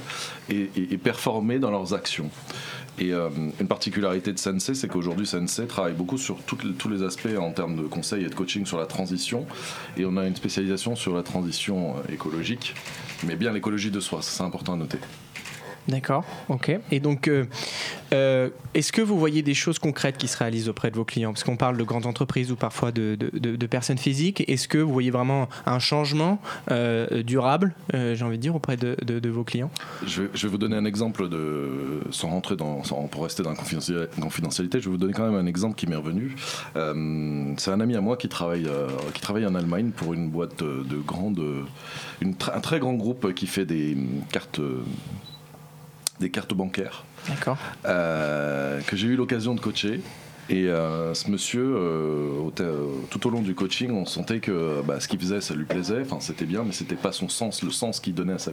et, 0.50 0.66
performer 0.98 1.58
dans 1.58 1.70
leurs 1.70 1.94
actions. 1.94 2.30
Et 2.98 3.12
euh, 3.12 3.28
une 3.60 3.68
particularité 3.68 4.32
de 4.32 4.38
Sensei, 4.38 4.74
c'est 4.74 4.88
qu'aujourd'hui 4.88 5.26
Sensei 5.26 5.66
travaille 5.66 5.92
beaucoup 5.92 6.18
sur 6.18 6.38
tous 6.42 6.88
les 6.88 7.02
aspects 7.02 7.28
en 7.38 7.52
termes 7.52 7.76
de 7.76 7.86
conseil 7.86 8.24
et 8.24 8.28
de 8.28 8.34
coaching 8.34 8.66
sur 8.66 8.78
la 8.78 8.86
transition, 8.86 9.46
et 9.96 10.04
on 10.04 10.16
a 10.16 10.26
une 10.26 10.36
spécialisation 10.36 10.96
sur 10.96 11.14
la 11.14 11.22
transition 11.22 11.96
euh, 11.96 12.12
écologique, 12.12 12.74
mais 13.24 13.36
bien 13.36 13.52
l'écologie 13.52 13.90
de 13.90 14.00
soi, 14.00 14.20
c'est 14.22 14.42
important 14.42 14.72
à 14.74 14.76
noter. 14.76 14.98
D'accord, 15.88 16.24
ok. 16.50 16.78
Et 16.90 17.00
donc, 17.00 17.28
euh, 17.28 17.46
euh, 18.12 18.50
est-ce 18.74 18.92
que 18.92 19.02
vous 19.02 19.18
voyez 19.18 19.42
des 19.42 19.54
choses 19.54 19.78
concrètes 19.78 20.16
qui 20.16 20.28
se 20.28 20.36
réalisent 20.36 20.68
auprès 20.68 20.90
de 20.90 20.96
vos 20.96 21.04
clients? 21.04 21.32
Parce 21.32 21.44
qu'on 21.44 21.56
parle 21.56 21.76
de 21.76 21.84
grandes 21.84 22.06
entreprises 22.06 22.50
ou 22.50 22.56
parfois 22.56 22.92
de, 22.92 23.16
personnes 23.66 23.98
physiques. 23.98 24.44
Est-ce 24.48 24.68
que 24.68 24.78
vous 24.78 24.92
voyez 24.92 25.10
vraiment 25.10 25.48
un 25.66 25.78
changement 25.78 26.40
euh, 26.70 27.22
durable, 27.22 27.74
euh, 27.94 28.14
j'ai 28.14 28.24
envie 28.24 28.38
de 28.38 28.42
dire, 28.42 28.54
auprès 28.54 28.76
de, 28.76 29.28
vos 29.28 29.44
clients? 29.44 29.70
Je 30.06 30.22
vais, 30.22 30.48
vous 30.48 30.58
donner 30.58 30.76
un 30.76 30.84
exemple 30.84 31.28
sans 32.10 32.28
rentrer 32.28 32.56
dans, 32.56 32.82
pour 33.10 33.24
rester 33.24 33.42
dans 33.42 33.50
la 33.50 33.56
confidentiali- 33.56 34.08
confidentialité, 34.20 34.80
je 34.80 34.86
vais 34.86 34.90
vous 34.90 34.96
donner 34.96 35.12
quand 35.12 35.30
même 35.30 35.38
un 35.38 35.46
exemple 35.46 35.74
qui 35.74 35.86
m'est 35.86 35.96
revenu. 35.96 36.34
C'est 36.74 37.70
un 37.70 37.80
ami 37.80 37.94
à 37.96 38.00
moi 38.00 38.16
qui 38.16 38.28
travaille, 38.28 38.68
qui 39.12 39.20
travaille 39.20 39.46
en 39.46 39.54
Allemagne 39.54 39.90
pour 39.90 40.14
une 40.14 40.28
boîte 40.30 40.62
de, 40.62 40.82
de 40.82 40.96
grande, 40.96 41.42
un 42.22 42.60
très 42.60 42.78
grand 42.78 42.94
groupe 42.94 43.34
qui 43.34 43.46
fait 43.46 43.66
des 43.66 43.96
cartes, 44.32 44.60
des 46.20 46.30
cartes 46.30 46.54
bancaires. 46.54 47.04
Euh, 47.86 48.80
que 48.82 48.96
j'ai 48.96 49.08
eu 49.08 49.16
l'occasion 49.16 49.54
de 49.54 49.60
coacher. 49.60 50.00
Et 50.50 50.68
euh, 50.68 51.12
ce 51.12 51.30
monsieur, 51.30 51.74
euh, 51.76 52.48
tout 53.10 53.26
au 53.26 53.30
long 53.30 53.42
du 53.42 53.54
coaching, 53.54 53.90
on 53.90 54.06
sentait 54.06 54.40
que 54.40 54.82
bah, 54.82 54.98
ce 54.98 55.06
qu'il 55.06 55.20
faisait, 55.20 55.42
ça 55.42 55.54
lui 55.54 55.66
plaisait, 55.66 56.00
enfin 56.00 56.20
c'était 56.20 56.46
bien, 56.46 56.64
mais 56.64 56.72
c'était 56.72 56.94
pas 56.94 57.12
son 57.12 57.28
sens, 57.28 57.62
le 57.62 57.70
sens 57.70 58.00
qu'il 58.00 58.14
donnait 58.14 58.32
à 58.32 58.38
ça. 58.38 58.52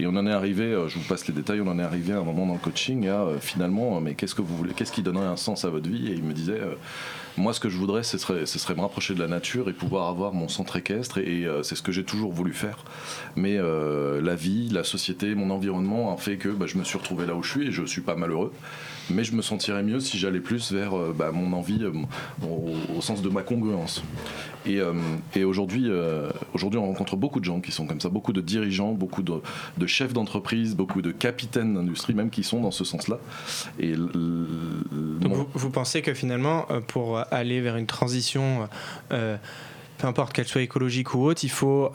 Et 0.00 0.06
on 0.06 0.10
en 0.10 0.26
est 0.26 0.32
arrivé, 0.32 0.64
euh, 0.64 0.86
je 0.86 0.96
vous 0.96 1.04
passe 1.04 1.26
les 1.26 1.34
détails, 1.34 1.60
on 1.60 1.66
en 1.66 1.78
est 1.78 1.82
arrivé 1.82 2.12
à 2.12 2.18
un 2.18 2.22
moment 2.22 2.46
dans 2.46 2.52
le 2.52 2.60
coaching 2.60 3.08
à 3.08 3.22
euh, 3.22 3.38
finalement, 3.40 3.96
euh, 3.96 4.00
mais 4.00 4.14
qu'est-ce 4.14 4.34
que 4.34 4.42
vous 4.42 4.56
voulez, 4.56 4.72
qu'est-ce 4.72 4.92
qui 4.92 5.02
donnerait 5.02 5.26
un 5.26 5.36
sens 5.36 5.64
à 5.64 5.70
votre 5.70 5.88
vie? 5.88 6.06
Et 6.08 6.14
il 6.14 6.22
me 6.22 6.32
disait, 6.32 6.60
moi 7.36 7.52
ce 7.52 7.58
que 7.58 7.68
je 7.68 7.76
voudrais, 7.76 8.04
ce 8.04 8.16
serait, 8.16 8.74
me 8.76 8.80
rapprocher 8.80 9.14
de 9.14 9.20
la 9.20 9.26
nature 9.26 9.68
et 9.68 9.72
pouvoir 9.72 10.08
avoir 10.08 10.32
mon 10.32 10.46
centre 10.46 10.76
équestre, 10.76 11.18
et, 11.18 11.46
c'est 11.62 11.74
ce 11.74 11.82
que 11.82 11.90
j'ai 11.90 12.04
toujours 12.04 12.32
voulu 12.32 12.52
faire. 12.52 12.84
Mais 13.34 13.58
la 13.58 14.34
vie, 14.34 14.68
la 14.68 14.84
société, 14.84 15.34
mon 15.34 15.50
environnement 15.50 16.14
a 16.14 16.16
fait 16.16 16.36
que 16.36 16.48
bah, 16.48 16.66
je 16.66 16.78
me 16.78 16.84
suis 16.84 16.98
retrouvé 16.98 17.26
là 17.26 17.34
où 17.34 17.42
je 17.42 17.50
suis 17.50 17.68
et 17.68 17.72
je 17.72 17.84
suis 17.84 18.02
pas 18.02 18.14
malheureux. 18.14 18.52
Mais 19.10 19.24
je 19.24 19.32
me 19.32 19.42
sentirais 19.42 19.82
mieux 19.82 20.00
si 20.00 20.18
j'allais 20.18 20.40
plus 20.40 20.72
vers 20.72 20.96
euh, 20.96 21.14
bah, 21.16 21.30
mon 21.32 21.52
envie, 21.52 21.82
euh, 21.82 21.92
au, 22.42 22.74
au 22.96 23.00
sens 23.00 23.22
de 23.22 23.28
ma 23.28 23.42
congruence. 23.42 24.02
Et, 24.66 24.80
euh, 24.80 24.92
et 25.34 25.44
aujourd'hui, 25.44 25.88
aujourd'hui, 26.52 26.78
on 26.78 26.86
rencontre 26.86 27.16
beaucoup 27.16 27.40
de 27.40 27.44
gens 27.44 27.60
qui 27.60 27.72
sont 27.72 27.86
comme 27.86 28.00
ça, 28.00 28.08
beaucoup 28.08 28.32
de 28.32 28.40
dirigeants, 28.40 28.92
beaucoup 28.92 29.22
de, 29.22 29.34
de 29.78 29.86
chefs 29.86 30.12
d'entreprise, 30.12 30.76
beaucoup 30.76 31.00
de 31.00 31.10
capitaines 31.10 31.74
d'industrie 31.74 32.14
même 32.14 32.28
qui 32.30 32.42
sont 32.42 32.60
dans 32.60 32.70
ce 32.70 32.84
sens-là. 32.84 33.18
Et 33.78 33.94
Donc 33.94 35.32
vous, 35.32 35.48
vous 35.54 35.70
pensez 35.70 36.02
que 36.02 36.12
finalement, 36.12 36.66
pour 36.88 37.18
aller 37.30 37.60
vers 37.60 37.76
une 37.76 37.86
transition, 37.86 38.68
euh, 39.12 39.36
peu 39.98 40.06
importe 40.06 40.32
qu'elle 40.32 40.46
soit 40.46 40.62
écologique 40.62 41.14
ou 41.14 41.24
autre, 41.24 41.42
il 41.44 41.50
faut, 41.50 41.90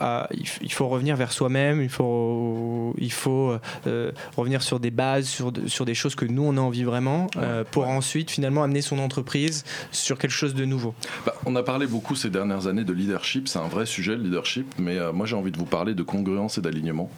il 0.62 0.72
faut 0.72 0.88
revenir 0.88 1.16
vers 1.16 1.32
soi-même, 1.32 1.80
il 1.82 1.88
faut, 1.88 2.94
il 2.98 3.12
faut 3.12 3.54
euh, 3.86 4.12
revenir 4.36 4.62
sur 4.62 4.78
des 4.78 4.90
bases, 4.90 5.26
sur, 5.26 5.52
de- 5.52 5.66
sur 5.68 5.84
des 5.84 5.94
choses 5.94 6.14
que 6.14 6.24
nous 6.24 6.42
on 6.42 6.56
a 6.56 6.60
envie 6.60 6.84
vraiment, 6.84 7.26
euh, 7.36 7.64
pour 7.70 7.88
ensuite 7.88 8.30
finalement 8.30 8.62
amener 8.62 8.82
son 8.82 8.98
entreprise 8.98 9.64
sur 9.90 10.18
quelque 10.18 10.32
chose 10.32 10.54
de 10.54 10.64
nouveau. 10.64 10.94
Bah, 11.26 11.34
on 11.46 11.56
a 11.56 11.62
parlé 11.62 11.86
beaucoup 11.86 12.14
ces 12.14 12.30
dernières 12.30 12.66
années 12.66 12.84
de 12.84 12.92
leadership, 12.92 13.48
c'est 13.48 13.58
un 13.58 13.68
vrai 13.68 13.86
sujet 13.86 14.16
le 14.16 14.22
leadership, 14.24 14.66
mais 14.78 14.98
euh, 14.98 15.12
moi 15.12 15.26
j'ai 15.26 15.36
envie 15.36 15.50
de 15.52 15.58
vous 15.58 15.64
parler 15.64 15.94
de 15.94 16.02
congruence 16.02 16.58
et 16.58 16.60
d'alignement. 16.60 17.10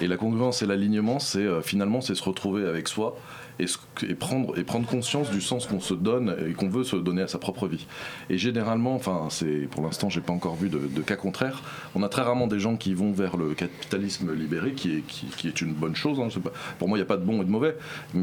Et 0.00 0.06
la 0.06 0.16
congruence 0.16 0.62
et 0.62 0.66
l'alignement, 0.66 1.18
c'est 1.18 1.38
euh, 1.38 1.62
finalement 1.62 2.00
c'est 2.00 2.14
se 2.14 2.22
retrouver 2.22 2.66
avec 2.68 2.86
soi 2.88 3.16
et, 3.58 4.14
prendre, 4.14 4.54
conscience 4.86 5.30
du 5.30 5.40
sens 5.40 5.66
qu'on 5.66 5.80
se 5.80 5.94
donne 5.94 6.36
et 6.48 6.52
qu'on 6.52 6.68
veut 6.68 6.84
se 6.84 6.96
donner 6.96 7.22
à 7.22 7.28
sa 7.28 7.38
propre 7.38 7.66
vie. 7.66 7.86
Et 8.30 8.38
généralement, 8.38 8.94
enfin 8.94 9.28
pour 9.70 9.82
l'instant 9.82 10.08
j'ai 10.08 10.20
pas 10.20 10.32
encore 10.32 10.56
vu 10.56 10.68
de, 10.68 11.02
cas 11.02 11.16
contraire, 11.16 11.62
on 11.94 12.02
a 12.02 12.08
très 12.08 12.22
rarement 12.22 12.46
des 12.46 12.60
gens 12.60 12.76
qui 12.76 12.94
vont 12.94 13.12
vers 13.12 13.36
le 13.36 13.54
capitalisme 13.54 14.32
libéré, 14.32 14.72
qui 14.72 15.02
est, 15.44 15.60
une 15.60 15.72
bonne 15.72 15.96
chose. 15.96 16.20
hein, 16.20 16.28
pour 16.78 16.88
moi 16.88 16.98
il 16.98 17.00
n'y 17.00 17.06
a 17.06 17.08
pas 17.08 17.16
de 17.16 17.24
bon 17.24 17.42
et 17.42 17.44
de 17.44 17.50
mauvais, 17.50 17.76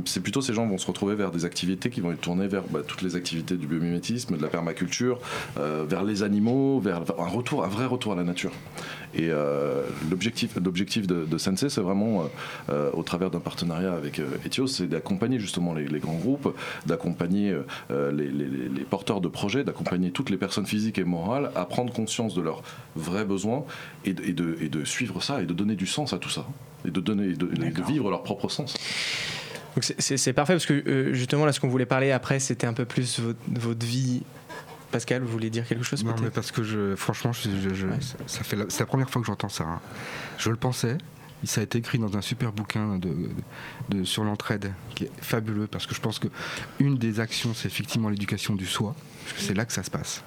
c'est 0.06 0.22
plutôt 0.22 0.42
ces 0.42 0.54
gens 0.54 0.68
vont 0.68 0.78
se 0.78 0.88
retrouver 0.88 1.16
vers 1.16 1.32
des 1.32 1.46
activités 1.46 1.90
qui 1.90 2.02
vont 2.02 2.12
être 2.12 2.22
tournées 2.22 2.48
vers 2.48 2.64
bah, 2.64 2.82
toutes 2.86 3.02
les 3.02 3.16
activités 3.16 3.58
du 3.58 3.68
biomimétisme, 3.68 4.38
de 4.38 4.42
la 4.42 4.48
permaculture, 4.48 5.20
euh, 5.58 5.86
vers 5.88 6.04
les 6.04 6.24
animaux, 6.24 6.80
vers 6.80 7.02
un 7.18 7.28
retour, 7.28 7.64
un 7.64 7.68
vrai 7.68 7.86
retour 7.86 8.14
à 8.14 8.16
la 8.16 8.24
nature. 8.24 8.52
Et 9.16 9.30
euh, 9.32 9.84
l'objectif, 10.10 10.56
de, 11.08 11.26
de 11.26 11.38
Sensei, 11.38 11.70
c'est 11.70 11.82
vraiment, 11.82 12.22
euh, 12.22 12.26
euh, 12.70 12.90
au 12.94 13.04
travers 13.04 13.30
d'un 13.32 13.40
partenariat 13.40 13.94
avec 13.94 14.20
Etios, 14.46 14.68
c'est 14.68 14.88
d'accompagner 14.88 15.40
justement 15.40 15.74
les, 15.74 15.88
les 15.88 16.00
grands 16.00 16.16
groupes, 16.18 16.54
d'accompagner 16.86 17.56
les, 17.90 18.08
les- 18.12 18.32
les- 18.32 18.70
les 18.70 18.84
porteurs 18.84 19.22
de 19.22 19.28
projets, 19.28 19.64
d'accompagner 19.64 20.12
toutes 20.12 20.30
les 20.30 20.38
personnes 20.38 20.66
physiques 20.66 20.98
et 20.98 21.04
morales 21.04 21.52
à 21.56 21.66
prendre 21.66 21.94
conscience 21.94 22.36
de 22.36 22.42
leurs 22.42 22.62
vrais 22.96 23.26
besoins 23.26 23.64
et 24.04 24.14
de, 24.14 24.24
et 24.24 24.34
de- 24.34 24.58
et 24.62 24.70
de 24.70 24.84
suivre 24.86 25.22
ça 25.24 25.42
et 25.42 25.46
de 25.46 25.54
donner 25.54 25.76
du 25.76 25.88
sens 25.88 26.14
à 26.14 26.18
tout 26.18 26.30
ça. 26.30 26.46
Et 26.88 26.92
de, 26.92 27.00
donner, 27.00 27.30
et 27.30 27.34
de, 27.36 27.50
et 27.66 27.72
de 27.72 27.84
vivre 27.84 28.10
leur 28.12 28.22
propre 28.24 28.50
sens. 28.50 28.76
C'est- 29.82 30.34
parfait 30.34 30.54
parce 30.54 30.66
que 30.66 30.74
euh, 30.88 31.14
justement 31.14 31.46
là 31.46 31.52
ce 31.52 31.60
qu'on 31.60 31.68
voulait 31.68 31.86
parler 31.86 32.12
après 32.12 32.40
c'était 32.40 32.68
un 32.68 32.74
peu 32.74 32.86
plus 32.86 33.20
votre, 33.20 33.40
votre 33.48 33.86
vie. 33.86 34.22
Pascal, 34.96 35.22
vous 35.24 35.32
voulez 35.32 35.50
dire 35.50 35.66
quelque 35.68 35.84
chose 35.84 36.04
Non, 36.06 36.16
mais 36.22 36.30
parce 36.30 36.52
que 36.52 36.64
je, 36.64 36.96
franchement, 36.96 37.34
je, 37.34 37.50
je- 37.50 37.74
je- 37.76 37.88
Ouais. 37.88 38.00
ça, 38.02 38.16
ça 38.28 38.44
fait 38.44 38.56
la- 38.56 38.66
c'est 38.70 38.80
la 38.80 38.86
première 38.86 39.10
fois 39.10 39.22
que 39.22 39.26
j'entends 39.28 39.50
ça. 39.50 39.66
hein. 39.66 39.80
Je 40.38 40.50
le 40.50 40.56
pensais. 40.56 40.98
Ça 41.44 41.62
a 41.62 41.64
été 41.66 41.78
écrit 41.78 42.00
dans 42.00 42.16
un 42.18 42.22
super 42.22 42.52
bouquin 42.54 42.98
de, 42.98 43.14
de- 43.90 44.04
sur 44.06 44.24
l'entraide 44.24 44.74
qui 44.96 45.04
est 45.04 45.12
fabuleux 45.22 45.68
parce 45.68 45.86
que 45.86 45.94
je 45.94 46.00
pense 46.02 46.18
que 46.18 46.28
une 46.80 46.98
des 46.98 47.20
actions, 47.20 47.54
c'est 47.54 47.68
effectivement 47.68 48.10
l'éducation 48.10 48.56
du 48.56 48.66
soi, 48.66 48.96
parce 49.26 49.34
que 49.34 49.42
c'est 49.42 49.54
là 49.54 49.66
que 49.66 49.74
ça 49.74 49.84
se 49.84 49.92
passe. 49.92 50.24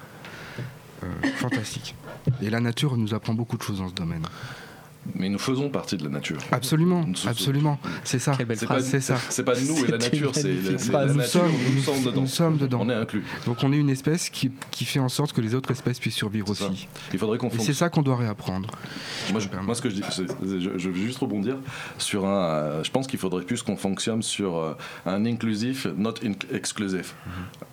Euh, 1.03 1.07
fantastique. 1.37 1.95
Et 2.41 2.49
la 2.49 2.59
nature 2.59 2.95
nous 2.95 3.13
apprend 3.13 3.33
beaucoup 3.33 3.57
de 3.57 3.63
choses 3.63 3.79
dans 3.79 3.89
ce 3.89 3.93
domaine. 3.93 4.23
Mais 5.15 5.29
nous 5.29 5.39
faisons 5.39 5.69
partie 5.69 5.97
de 5.97 6.03
la 6.03 6.09
nature. 6.09 6.37
Absolument, 6.51 7.03
Nous- 7.05 7.27
absolument. 7.27 7.79
C'est 8.03 8.19
ça. 8.19 8.33
Quelle 8.37 8.45
belle 8.47 8.57
C'est 8.57 8.65
phrase. 8.65 8.83
pas, 8.83 8.89
C'est 8.89 9.01
ça. 9.01 9.17
c'est 9.29 9.43
pas 9.43 9.53
nous 9.59 9.85
et 9.85 9.91
la 9.91 9.97
nature, 9.97 10.31
c'est 10.33 10.43
la 10.91 11.05
Nous 11.05 11.13
nature, 11.15 11.25
sommes, 11.31 11.51
nous 11.75 11.81
sommes 11.81 12.03
dedans. 12.03 12.21
nous 12.21 12.27
sommes 12.27 12.57
dedans. 12.57 12.79
On 12.81 12.89
est 12.89 12.93
inclus. 12.93 13.23
Donc 13.45 13.57
on 13.63 13.73
est 13.73 13.77
une 13.77 13.89
espèce 13.89 14.29
qui, 14.29 14.51
qui 14.71 14.85
fait 14.85 14.99
en 14.99 15.09
sorte 15.09 15.33
que 15.33 15.41
les 15.41 15.55
autres 15.55 15.71
espèces 15.71 15.99
puissent 15.99 16.15
survivre 16.15 16.47
C'est 16.55 16.63
ça. 16.63 16.69
aussi. 16.69 16.87
Il 17.13 17.19
faudrait 17.19 17.37
qu'on 17.37 17.49
Et 17.49 17.59
c'est 17.59 17.73
ça 17.73 17.89
qu'on 17.89 18.01
doit 18.01 18.17
réapprendre. 18.17 18.69
Moi, 19.31 19.39
je 19.39 19.47
moi, 19.63 19.75
ce 19.75 19.81
que 19.81 19.89
je 19.89 19.95
dis, 19.95 20.03
c'est- 20.11 20.27
je, 20.43 20.77
je 20.77 20.89
veux 20.89 20.95
juste 20.95 21.19
rebondir 21.19 21.57
sur 21.97 22.25
un. 22.25 22.43
euh, 22.45 22.83
je 22.83 22.91
pense 22.91 23.07
qu'il 23.07 23.19
faudrait 23.19 23.43
plus 23.43 23.61
qu'on 23.63 23.75
fonctionne 23.77 24.21
sur 24.21 24.57
euh, 24.57 24.73
un 25.05 25.25
inclusif, 25.25 25.87
not 25.97 26.13
in- 26.23 26.33
exclusive. 26.55 27.13
S'in- 27.59 27.65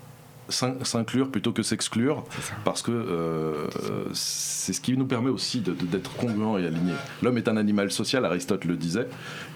S'inclure 0.49 1.31
plutôt 1.31 1.53
que 1.53 1.63
s'exclure, 1.63 2.25
parce 2.65 2.83
que 2.83 2.93
euh, 2.93 3.67
c'est 4.13 4.73
ce 4.73 4.81
qui 4.81 4.97
nous 4.97 5.07
permet 5.07 5.31
aussi 5.31 5.61
d'être 5.61 6.15
congruent 6.17 6.63
et 6.63 6.67
aligné. 6.67 6.93
L'homme 7.23 7.37
est 7.39 7.49
un 7.49 7.57
animal 7.57 7.91
social, 7.91 8.25
Aristote 8.25 8.65
le 8.65 8.77
disait, 8.77 9.09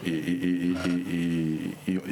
et, 0.07 0.74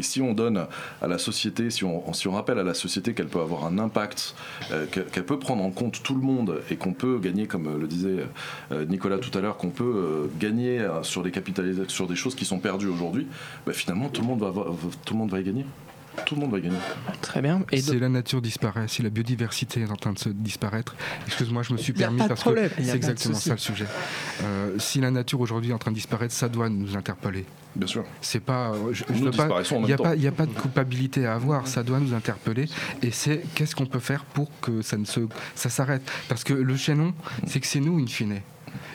si 0.00 0.22
on 0.22 0.32
donne 0.32 0.66
à 1.02 1.08
la 1.08 1.18
société, 1.18 1.70
si 1.70 1.84
on, 1.84 2.12
si 2.12 2.28
on 2.28 2.32
rappelle 2.32 2.58
à 2.58 2.62
la 2.62 2.74
société 2.74 3.14
qu'elle 3.14 3.26
peut 3.26 3.40
avoir 3.40 3.64
un 3.66 3.78
impact, 3.78 4.34
euh, 4.70 4.86
qu'elle 4.86 5.24
peut 5.24 5.38
prendre 5.38 5.64
en 5.64 5.70
compte 5.70 6.02
tout 6.02 6.14
le 6.14 6.22
monde 6.22 6.60
et 6.70 6.76
qu'on 6.76 6.92
peut 6.92 7.18
gagner, 7.18 7.46
comme 7.46 7.80
le 7.80 7.86
disait 7.88 8.26
euh, 8.70 8.84
Nicolas 8.84 9.18
tout 9.18 9.36
à 9.36 9.40
l'heure, 9.40 9.56
qu'on 9.56 9.70
peut 9.70 10.30
gagner 10.38 10.86
sur 11.02 11.22
des 11.22 11.32
capitalisations, 11.32 11.88
sur 11.88 12.06
des 12.06 12.16
choses 12.16 12.36
qui 12.36 12.44
sont 12.44 12.58
perdues 12.58 12.88
aujourd'hui, 12.88 13.26
bah, 13.66 13.72
finalement 13.72 14.08
tout 14.08 14.20
le 14.20 14.28
monde 14.28 14.40
va, 14.40 14.52
tout 15.04 15.14
le 15.14 15.18
monde 15.18 15.30
va 15.30 15.40
y 15.40 15.44
gagner. 15.44 15.64
Tout 16.26 16.34
le 16.34 16.42
monde 16.42 16.50
va 16.52 16.60
gagner. 16.60 16.76
Très 17.22 17.40
bien. 17.40 17.62
Et 17.72 17.80
si 17.80 17.92
donc- 17.92 18.00
la 18.00 18.08
nature 18.08 18.42
disparaît, 18.42 18.86
si 18.88 19.02
la 19.02 19.08
biodiversité 19.10 19.80
est 19.82 19.90
en 19.90 19.96
train 19.96 20.12
de 20.12 20.18
se 20.18 20.28
disparaître, 20.28 20.94
excuse-moi, 21.26 21.62
je 21.62 21.72
me 21.72 21.78
suis 21.78 21.92
permis 21.92 22.18
parce 22.26 22.40
problème, 22.40 22.68
que 22.70 22.82
c'est 22.82 22.94
exactement 22.94 23.38
ça 23.38 23.52
le 23.52 23.58
sujet. 23.58 23.86
Euh, 24.42 24.78
si 24.78 25.00
la 25.00 25.10
nature 25.10 25.40
aujourd'hui 25.40 25.70
est 25.70 25.74
en 25.74 25.78
train 25.78 25.90
de 25.90 25.96
disparaître, 25.96 26.34
ça 26.34 26.48
doit 26.48 26.68
nous 26.68 26.96
interpeller. 26.96 27.46
Bien 27.76 27.86
sûr. 27.86 28.04
C'est 28.20 28.40
pas, 28.40 28.72
je, 28.92 29.04
je 29.08 29.12
Nous 29.14 29.24
veux 29.26 29.30
pas, 29.30 29.44
disparaissons 29.44 29.76
en 29.76 29.78
il 29.78 29.80
même 29.82 29.86
n'y 29.88 29.92
a 29.92 29.96
temps. 29.96 30.02
pas, 30.04 30.16
il 30.16 30.22
y 30.22 30.26
a 30.26 30.32
pas 30.32 30.46
de 30.46 30.52
culpabilité 30.52 31.26
à 31.26 31.34
avoir. 31.34 31.66
Ça 31.66 31.82
doit 31.82 32.00
nous 32.00 32.12
interpeller. 32.12 32.66
Et 33.02 33.10
c'est 33.10 33.42
qu'est-ce 33.54 33.74
qu'on 33.76 33.86
peut 33.86 34.00
faire 34.00 34.24
pour 34.24 34.50
que 34.60 34.82
ça 34.82 34.96
ne 34.96 35.04
se, 35.04 35.20
ça 35.54 35.70
s'arrête? 35.70 36.02
Parce 36.28 36.44
que 36.44 36.52
le 36.54 36.76
chaînon, 36.76 37.14
c'est 37.46 37.60
que 37.60 37.66
c'est 37.66 37.80
nous 37.80 37.98
in 37.98 38.06
fine. 38.06 38.40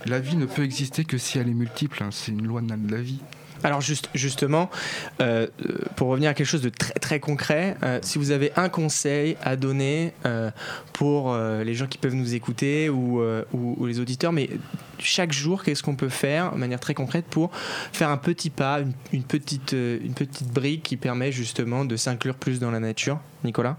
La 0.06 0.20
vie 0.20 0.36
ne 0.36 0.46
peut 0.46 0.64
exister 0.64 1.06
que 1.06 1.18
si 1.18 1.40
elle 1.40 1.48
est 1.50 1.54
multiple. 1.54 2.04
hein. 2.04 2.10
C'est 2.12 2.32
une 2.32 2.46
loi 2.46 2.62
de 2.62 2.92
la 2.92 3.02
vie. 3.02 3.22
Alors 3.64 3.80
juste, 3.80 4.10
justement, 4.14 4.70
euh, 5.22 5.48
euh, 5.66 5.78
pour 5.96 6.10
revenir 6.10 6.30
à 6.30 6.34
quelque 6.34 6.48
chose 6.48 6.62
de 6.62 6.70
très 6.70 6.94
très 6.96 7.20
concret, 7.20 7.78
euh, 7.84 8.00
si 8.02 8.18
vous 8.18 8.32
avez 8.32 8.52
un 8.58 8.68
conseil 8.70 9.38
à 9.42 9.56
donner 9.56 10.14
pour 10.92 11.36
les 11.36 11.74
gens 11.74 11.88
qui 11.88 11.98
peuvent 11.98 12.14
nous 12.14 12.36
écouter 12.36 12.90
ou, 12.90 13.22
les 13.86 14.00
auditeurs, 14.00 14.32
mais 14.32 14.50
chaque 15.00 15.32
jour, 15.32 15.64
qu'est-ce 15.64 15.84
qu'on 15.84 15.96
peut 15.96 16.10
faire 16.10 16.54
de 16.54 16.58
manière 16.58 16.80
très 16.80 16.94
concrète 16.94 17.26
pour 17.30 17.52
faire 17.92 18.10
un 18.10 18.18
petit 18.18 18.50
pas, 18.50 18.80
une, 19.12 19.24
petite, 19.24 19.74
une 19.74 20.14
petite 20.14 20.50
brique 20.50 20.84
qui 20.84 20.98
permet 20.98 21.32
justement 21.32 21.86
de 21.86 21.96
s'inclure 21.96 22.36
plus 22.36 22.60
dans 22.60 22.72
la 22.72 22.80
nature? 22.80 23.20
Nicolas 23.44 23.78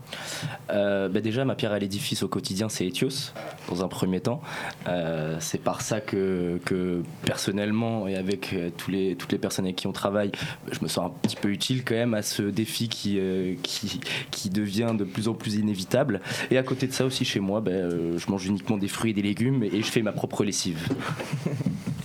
Euh, 0.71 1.09
bah 1.09 1.21
déjà, 1.21 1.45
ma 1.45 1.55
pierre 1.55 1.73
à 1.73 1.79
l'édifice 1.79 2.23
au 2.23 2.29
quotidien, 2.29 2.69
c'est 2.69 2.87
Etios, 2.87 3.33
dans 3.69 3.85
un 3.85 3.89
premier 3.89 4.21
temps. 4.21 4.41
Euh, 4.89 5.37
c'est 5.41 5.63
par 5.63 5.81
ça 5.81 6.01
que, 6.01 6.59
que 6.65 7.03
personnellement, 7.25 8.09
et 8.09 8.17
avec 8.17 8.53
euh, 8.53 8.71
tous 8.77 8.91
les, 8.91 9.17
toutes 9.17 9.33
les 9.33 9.39
personnes 9.39 9.65
avec 9.67 9.77
qui 9.77 9.87
on 9.87 9.93
travaille, 9.93 10.33
je 10.71 10.79
me 10.83 10.89
sens 10.89 11.07
un 11.07 11.13
petit 11.23 11.37
peu 11.37 11.49
utile 11.49 11.85
quand 11.85 11.95
même 11.95 12.15
à 12.15 12.23
ce 12.23 12.43
défi 12.43 12.89
qui, 12.89 13.19
euh, 13.19 13.55
qui, 13.63 14.01
qui 14.31 14.51
devient 14.51 14.93
de 14.97 15.05
plus 15.05 15.29
en 15.29 15.35
plus 15.35 15.55
inévitable. 15.55 16.21
Et 16.51 16.59
à 16.59 16.63
côté 16.63 16.87
de 16.87 16.93
ça 16.93 17.05
aussi, 17.05 17.25
chez 17.25 17.41
moi, 17.41 17.61
bah, 17.61 17.71
je 17.91 18.31
mange 18.31 18.47
uniquement 18.47 18.77
des 18.77 18.89
fruits 18.89 19.13
et 19.13 19.15
des 19.15 19.23
légumes 19.23 19.63
et 19.63 19.83
je 19.83 19.91
fais 19.91 20.03
ma 20.03 20.13
propre 20.13 20.45
lessive. 20.45 20.89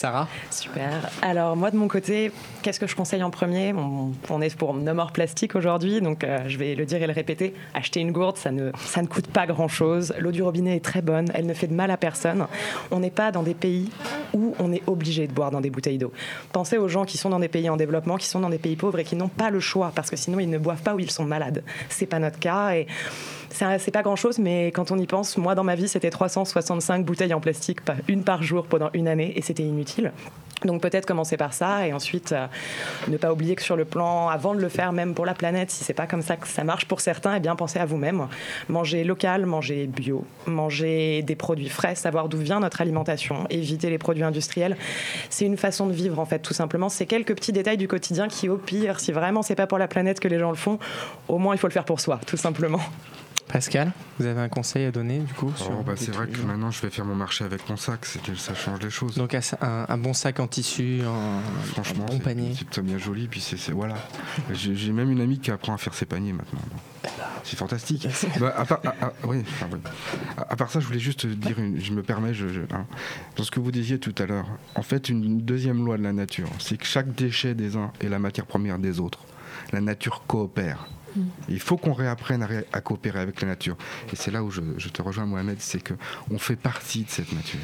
Sarah 0.00 0.28
Super. 0.50 1.10
Alors 1.20 1.56
moi 1.56 1.70
de 1.70 1.76
mon 1.76 1.86
côté, 1.86 2.32
qu'est-ce 2.62 2.80
que 2.80 2.86
je 2.86 2.96
conseille 2.96 3.22
en 3.22 3.28
premier? 3.28 3.74
On, 3.74 4.40
est 4.40 4.56
pour 4.56 4.72
No 4.72 4.94
More 4.94 5.12
Plastique 5.12 5.54
aujourd'hui, 5.54 6.00
donc 6.00 6.24
euh, 6.24 6.38
je 6.46 6.56
vais 6.56 6.74
le 6.74 6.86
dire 6.86 7.02
et 7.02 7.06
le 7.06 7.12
répéter. 7.12 7.52
Acheter 7.74 8.00
une 8.00 8.10
gourde, 8.10 8.38
ça 8.38 8.50
ne, 8.50 8.70
ça 8.78 9.02
ne 9.02 9.06
coûte 9.06 9.26
pas 9.26 9.46
grand-chose. 9.46 10.14
L'eau 10.18 10.32
du 10.32 10.42
robinet 10.42 10.76
est 10.76 10.82
très 10.82 11.02
bonne, 11.02 11.26
elle 11.34 11.44
ne 11.44 11.52
fait 11.52 11.66
de 11.66 11.74
mal 11.74 11.90
à 11.90 11.98
personne. 11.98 12.46
On 12.90 13.00
n'est 13.00 13.10
pas 13.10 13.30
dans 13.30 13.42
des 13.42 13.52
pays 13.52 13.90
où 14.32 14.54
on 14.58 14.72
est 14.72 14.82
obligé 14.86 15.26
de 15.26 15.34
boire 15.34 15.50
dans 15.50 15.60
des 15.60 15.68
bouteilles 15.68 15.98
d'eau. 15.98 16.14
Pensez 16.50 16.78
aux 16.78 16.88
gens 16.88 17.04
qui 17.04 17.18
sont 17.18 17.28
dans 17.28 17.38
des 17.38 17.48
pays 17.48 17.68
en 17.68 17.76
développement, 17.76 18.16
qui 18.16 18.26
sont 18.26 18.40
dans 18.40 18.48
des 18.48 18.56
pays 18.56 18.76
pauvres 18.76 19.00
et 19.00 19.04
qui 19.04 19.16
n'ont 19.16 19.28
pas 19.28 19.50
le 19.50 19.60
choix 19.60 19.92
parce 19.94 20.08
que 20.08 20.16
sinon 20.16 20.40
ils 20.40 20.48
ne 20.48 20.56
boivent 20.56 20.82
pas 20.82 20.94
ou 20.94 20.98
ils 20.98 21.10
sont 21.10 21.26
malades. 21.26 21.62
C'est 21.90 22.06
pas 22.06 22.20
notre 22.20 22.38
cas 22.38 22.72
c'est 23.50 23.90
pas 23.90 24.02
grand 24.02 24.16
chose, 24.16 24.38
mais 24.38 24.68
quand 24.68 24.90
on 24.90 24.98
y 24.98 25.06
pense, 25.06 25.36
moi 25.36 25.54
dans 25.54 25.64
ma 25.64 25.74
vie 25.74 25.88
c'était 25.88 26.10
365 26.10 27.04
bouteilles 27.04 27.34
en 27.34 27.40
plastique, 27.40 27.80
une 28.08 28.24
par 28.24 28.42
jour 28.42 28.66
pendant 28.66 28.90
une 28.94 29.08
année 29.08 29.32
et 29.36 29.42
c'était 29.42 29.62
inutile. 29.62 30.12
Donc 30.64 30.82
peut-être 30.82 31.06
commencer 31.06 31.36
par 31.36 31.54
ça 31.54 31.86
et 31.86 31.92
ensuite 31.92 32.32
euh, 32.32 32.46
ne 33.08 33.16
pas 33.16 33.32
oublier 33.32 33.54
que 33.54 33.62
sur 33.62 33.76
le 33.76 33.84
plan, 33.84 34.28
avant 34.28 34.54
de 34.54 34.60
le 34.60 34.68
faire 34.68 34.92
même 34.92 35.14
pour 35.14 35.24
la 35.24 35.34
planète, 35.34 35.70
si 35.70 35.84
c'est 35.84 35.94
pas 35.94 36.06
comme 36.06 36.22
ça 36.22 36.36
que 36.36 36.46
ça 36.46 36.64
marche 36.64 36.84
pour 36.84 37.00
certains, 37.00 37.34
eh 37.36 37.40
bien 37.40 37.56
pensez 37.56 37.78
à 37.78 37.86
vous-même. 37.86 38.26
Manger 38.68 39.04
local, 39.04 39.46
manger 39.46 39.86
bio, 39.86 40.24
manger 40.46 41.22
des 41.22 41.34
produits 41.34 41.70
frais, 41.70 41.94
savoir 41.94 42.28
d'où 42.28 42.38
vient 42.38 42.60
notre 42.60 42.80
alimentation, 42.82 43.46
éviter 43.48 43.88
les 43.88 43.98
produits 43.98 44.22
industriels. 44.22 44.76
C'est 45.30 45.46
une 45.46 45.56
façon 45.56 45.86
de 45.86 45.92
vivre 45.92 46.18
en 46.18 46.26
fait, 46.26 46.40
tout 46.40 46.54
simplement. 46.54 46.90
C'est 46.90 47.06
quelques 47.06 47.34
petits 47.34 47.52
détails 47.52 47.78
du 47.78 47.88
quotidien 47.88 48.28
qui, 48.28 48.48
au 48.48 48.56
pire, 48.56 49.00
si 49.00 49.12
vraiment 49.12 49.42
c'est 49.42 49.54
pas 49.54 49.66
pour 49.66 49.78
la 49.78 49.88
planète 49.88 50.20
que 50.20 50.28
les 50.28 50.38
gens 50.38 50.50
le 50.50 50.56
font, 50.56 50.78
au 51.28 51.38
moins 51.38 51.54
il 51.54 51.58
faut 51.58 51.68
le 51.68 51.72
faire 51.72 51.86
pour 51.86 52.00
soi, 52.00 52.20
tout 52.26 52.36
simplement. 52.36 52.80
Pascal, 53.52 53.92
vous 54.18 54.26
avez 54.26 54.40
un 54.40 54.48
conseil 54.48 54.84
à 54.84 54.92
donner 54.92 55.18
du 55.18 55.34
coup 55.34 55.52
oh, 55.60 55.82
bah, 55.84 55.94
C'est 55.96 56.12
vrai 56.12 56.28
que 56.28 56.40
maintenant 56.40 56.70
je 56.70 56.80
vais 56.82 56.90
faire 56.90 57.04
mon 57.04 57.16
marché 57.16 57.44
avec 57.44 57.68
mon 57.68 57.76
sac, 57.76 58.04
ça 58.04 58.54
change 58.54 58.80
les 58.80 58.90
choses. 58.90 59.16
Donc 59.16 59.34
un, 59.34 59.98
bon 59.98 60.14
sac 60.14 60.38
en 60.40 60.46
tissu, 60.46 61.00
un, 61.02 61.40
Franchement, 61.72 62.06
bon 62.06 62.18
panier. 62.18 62.54
C'est 62.70 62.82
bien 62.82 62.98
joli, 62.98 63.26
puis 63.26 63.40
c'est 63.40 63.72
voilà. 63.72 63.96
J'ai 64.52 64.92
même 64.92 65.10
une 65.10 65.20
amie 65.20 65.38
qui 65.38 65.50
apprend 65.50 65.74
à 65.74 65.78
faire 65.78 65.94
ses 65.94 66.06
paniers 66.06 66.32
maintenant. 66.32 66.60
C'est 67.42 67.56
fantastique. 67.56 68.06
bah, 68.40 68.54
à, 68.56 68.64
part, 68.64 68.80
oui, 69.24 69.42
à, 70.36 70.56
part, 70.56 70.70
ça, 70.70 70.78
je 70.78 70.86
voulais 70.86 70.98
juste 71.00 71.26
dire, 71.26 71.56
je 71.76 71.92
me 71.92 72.02
permets, 72.02 72.34
je, 72.34 72.46
hein, 72.72 72.86
dans 73.36 73.42
ce 73.42 73.50
que 73.50 73.58
vous 73.58 73.72
disiez 73.72 73.98
tout 73.98 74.14
à 74.18 74.26
l'heure, 74.26 74.46
en 74.74 74.82
fait, 74.82 75.08
une 75.08 75.40
deuxième 75.40 75.84
loi 75.84 75.96
de 75.96 76.02
la 76.02 76.12
nature, 76.12 76.48
c'est 76.58 76.76
que 76.76 76.86
chaque 76.86 77.14
déchet 77.14 77.54
des 77.54 77.76
uns 77.76 77.92
est 78.00 78.08
la 78.08 78.18
matière 78.18 78.46
première 78.46 78.78
des 78.78 79.00
autres. 79.00 79.20
La 79.72 79.80
nature 79.80 80.22
coopère. 80.26 80.86
Il 81.48 81.60
faut 81.60 81.76
qu'on 81.76 81.92
réapprenne 81.92 82.46
à, 82.72 82.80
coopérer 82.80 83.20
avec 83.20 83.40
la 83.40 83.48
nature. 83.48 83.76
Et 84.12 84.16
c'est 84.16 84.30
là 84.30 84.42
où 84.42 84.50
je, 84.50 84.88
te 84.88 85.02
rejoins, 85.02 85.26
Mohamed, 85.26 85.56
c'est 85.60 85.82
qu'on 85.82 86.38
fait 86.38 86.56
partie 86.56 87.04
de 87.04 87.10
cette 87.10 87.32
nature. 87.32 87.60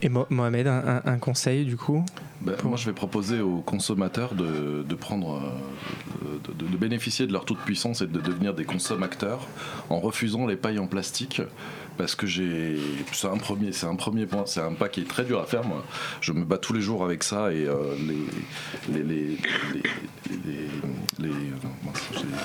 Et 0.00 0.08
Mohamed, 0.08 0.68
un, 0.68 1.18
conseil 1.18 1.64
du 1.64 1.76
coup? 1.76 2.04
Ben, 2.40 2.54
Moi, 2.62 2.76
je 2.76 2.86
vais 2.86 2.92
proposer 2.92 3.40
aux 3.40 3.58
consommateurs 3.58 4.34
de, 4.34 4.94
prendre, 4.94 5.42
euh, 6.24 6.38
de, 6.54 6.76
bénéficier 6.76 7.26
de 7.26 7.32
leur 7.32 7.44
toute 7.44 7.58
puissance 7.58 8.00
et 8.00 8.06
de 8.06 8.20
devenir 8.20 8.54
des 8.54 8.64
consommateurs 8.64 9.48
en 9.90 9.98
refusant 9.98 10.46
les 10.46 10.56
pailles 10.56 10.78
en 10.78 10.86
plastique 10.86 11.42
parce 11.98 12.14
que 12.14 12.26
j'ai 12.26 12.76
c'est 13.12 13.26
un 13.26 13.36
premier 13.36 13.72
c'est 13.72 13.86
un 13.86 13.96
premier 13.96 14.26
point 14.26 14.44
c'est 14.46 14.60
un 14.60 14.72
pas 14.72 14.88
qui 14.88 15.00
est 15.00 15.08
très 15.08 15.24
dur 15.24 15.40
à 15.40 15.46
faire 15.46 15.64
moi 15.64 15.84
je 16.20 16.32
me 16.32 16.44
bats 16.44 16.58
tous 16.58 16.72
les 16.72 16.80
jours 16.80 17.04
avec 17.04 17.22
ça 17.22 17.52
et 17.52 17.66
euh, 17.66 17.94
les, 18.88 19.02
les, 19.02 19.02
les, 19.02 19.38
les, 21.18 21.30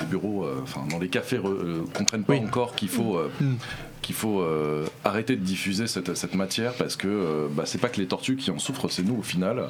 bureaux 0.10 0.44
euh, 0.44 0.60
enfin 0.64 0.82
dans 0.90 1.00
les 1.00 1.08
cafés 1.08 1.38
ne 1.38 1.86
comprennent 1.94 2.26
pas 2.26 2.36
encore 2.36 2.76
qu'il 2.76 2.90
faut 2.90 3.20
mm 3.40 3.54
qu'il 4.04 4.14
faut 4.14 4.42
euh, 4.42 4.86
arrêter 5.04 5.36
de 5.36 5.42
diffuser 5.44 5.88
cette, 5.88 6.16
cette 6.16 6.36
matière 6.36 6.74
parce 6.74 6.96
que 6.96 7.08
euh, 7.08 7.48
bah, 7.50 7.64
c'est 7.66 7.80
pas 7.80 7.90
que 7.90 8.00
les 8.00 8.06
tortues 8.06 8.36
qui 8.36 8.52
en 8.52 8.60
souffrent, 8.60 8.90
c'est 8.90 9.02
nous 9.02 9.16
au 9.16 9.24
final. 9.24 9.70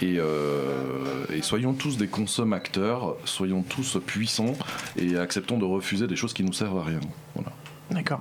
Et, 0.00 0.16
euh, 0.18 1.26
et, 1.30 1.42
soyons 1.42 1.74
tous 1.74 1.98
des 1.98 2.06
consommateurs, 2.06 3.16
soyons 3.26 3.62
tous 3.62 3.98
puissants 4.06 4.54
et 4.96 5.18
acceptons 5.18 5.58
de 5.58 5.66
refuser 5.66 6.06
des 6.06 6.16
choses 6.16 6.32
qui 6.32 6.44
nous 6.44 6.54
servent 6.54 6.78
à 6.78 6.84
rien. 6.84 7.00
Voilà. 7.34 7.52
D'accord. 7.94 8.20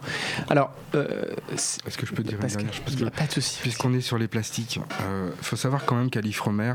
Alors, 0.49 0.71
est-ce 0.93 1.97
que 1.97 2.05
je 2.05 2.13
peux 2.13 2.23
dire 2.23 2.39
une 2.41 2.47
dernière 2.47 2.73
chose? 2.73 3.09
Pas 3.15 3.25
de 3.25 3.31
souci. 3.31 3.59
Puisqu'on 3.62 3.93
est 3.93 4.01
sur 4.01 4.17
les 4.17 4.27
plastiques, 4.27 4.79
il 5.01 5.43
faut 5.43 5.55
savoir 5.55 5.86
quand 5.86 5.95
même 5.95 6.09
qu'à 6.09 6.21
l'Ifremer, 6.21 6.73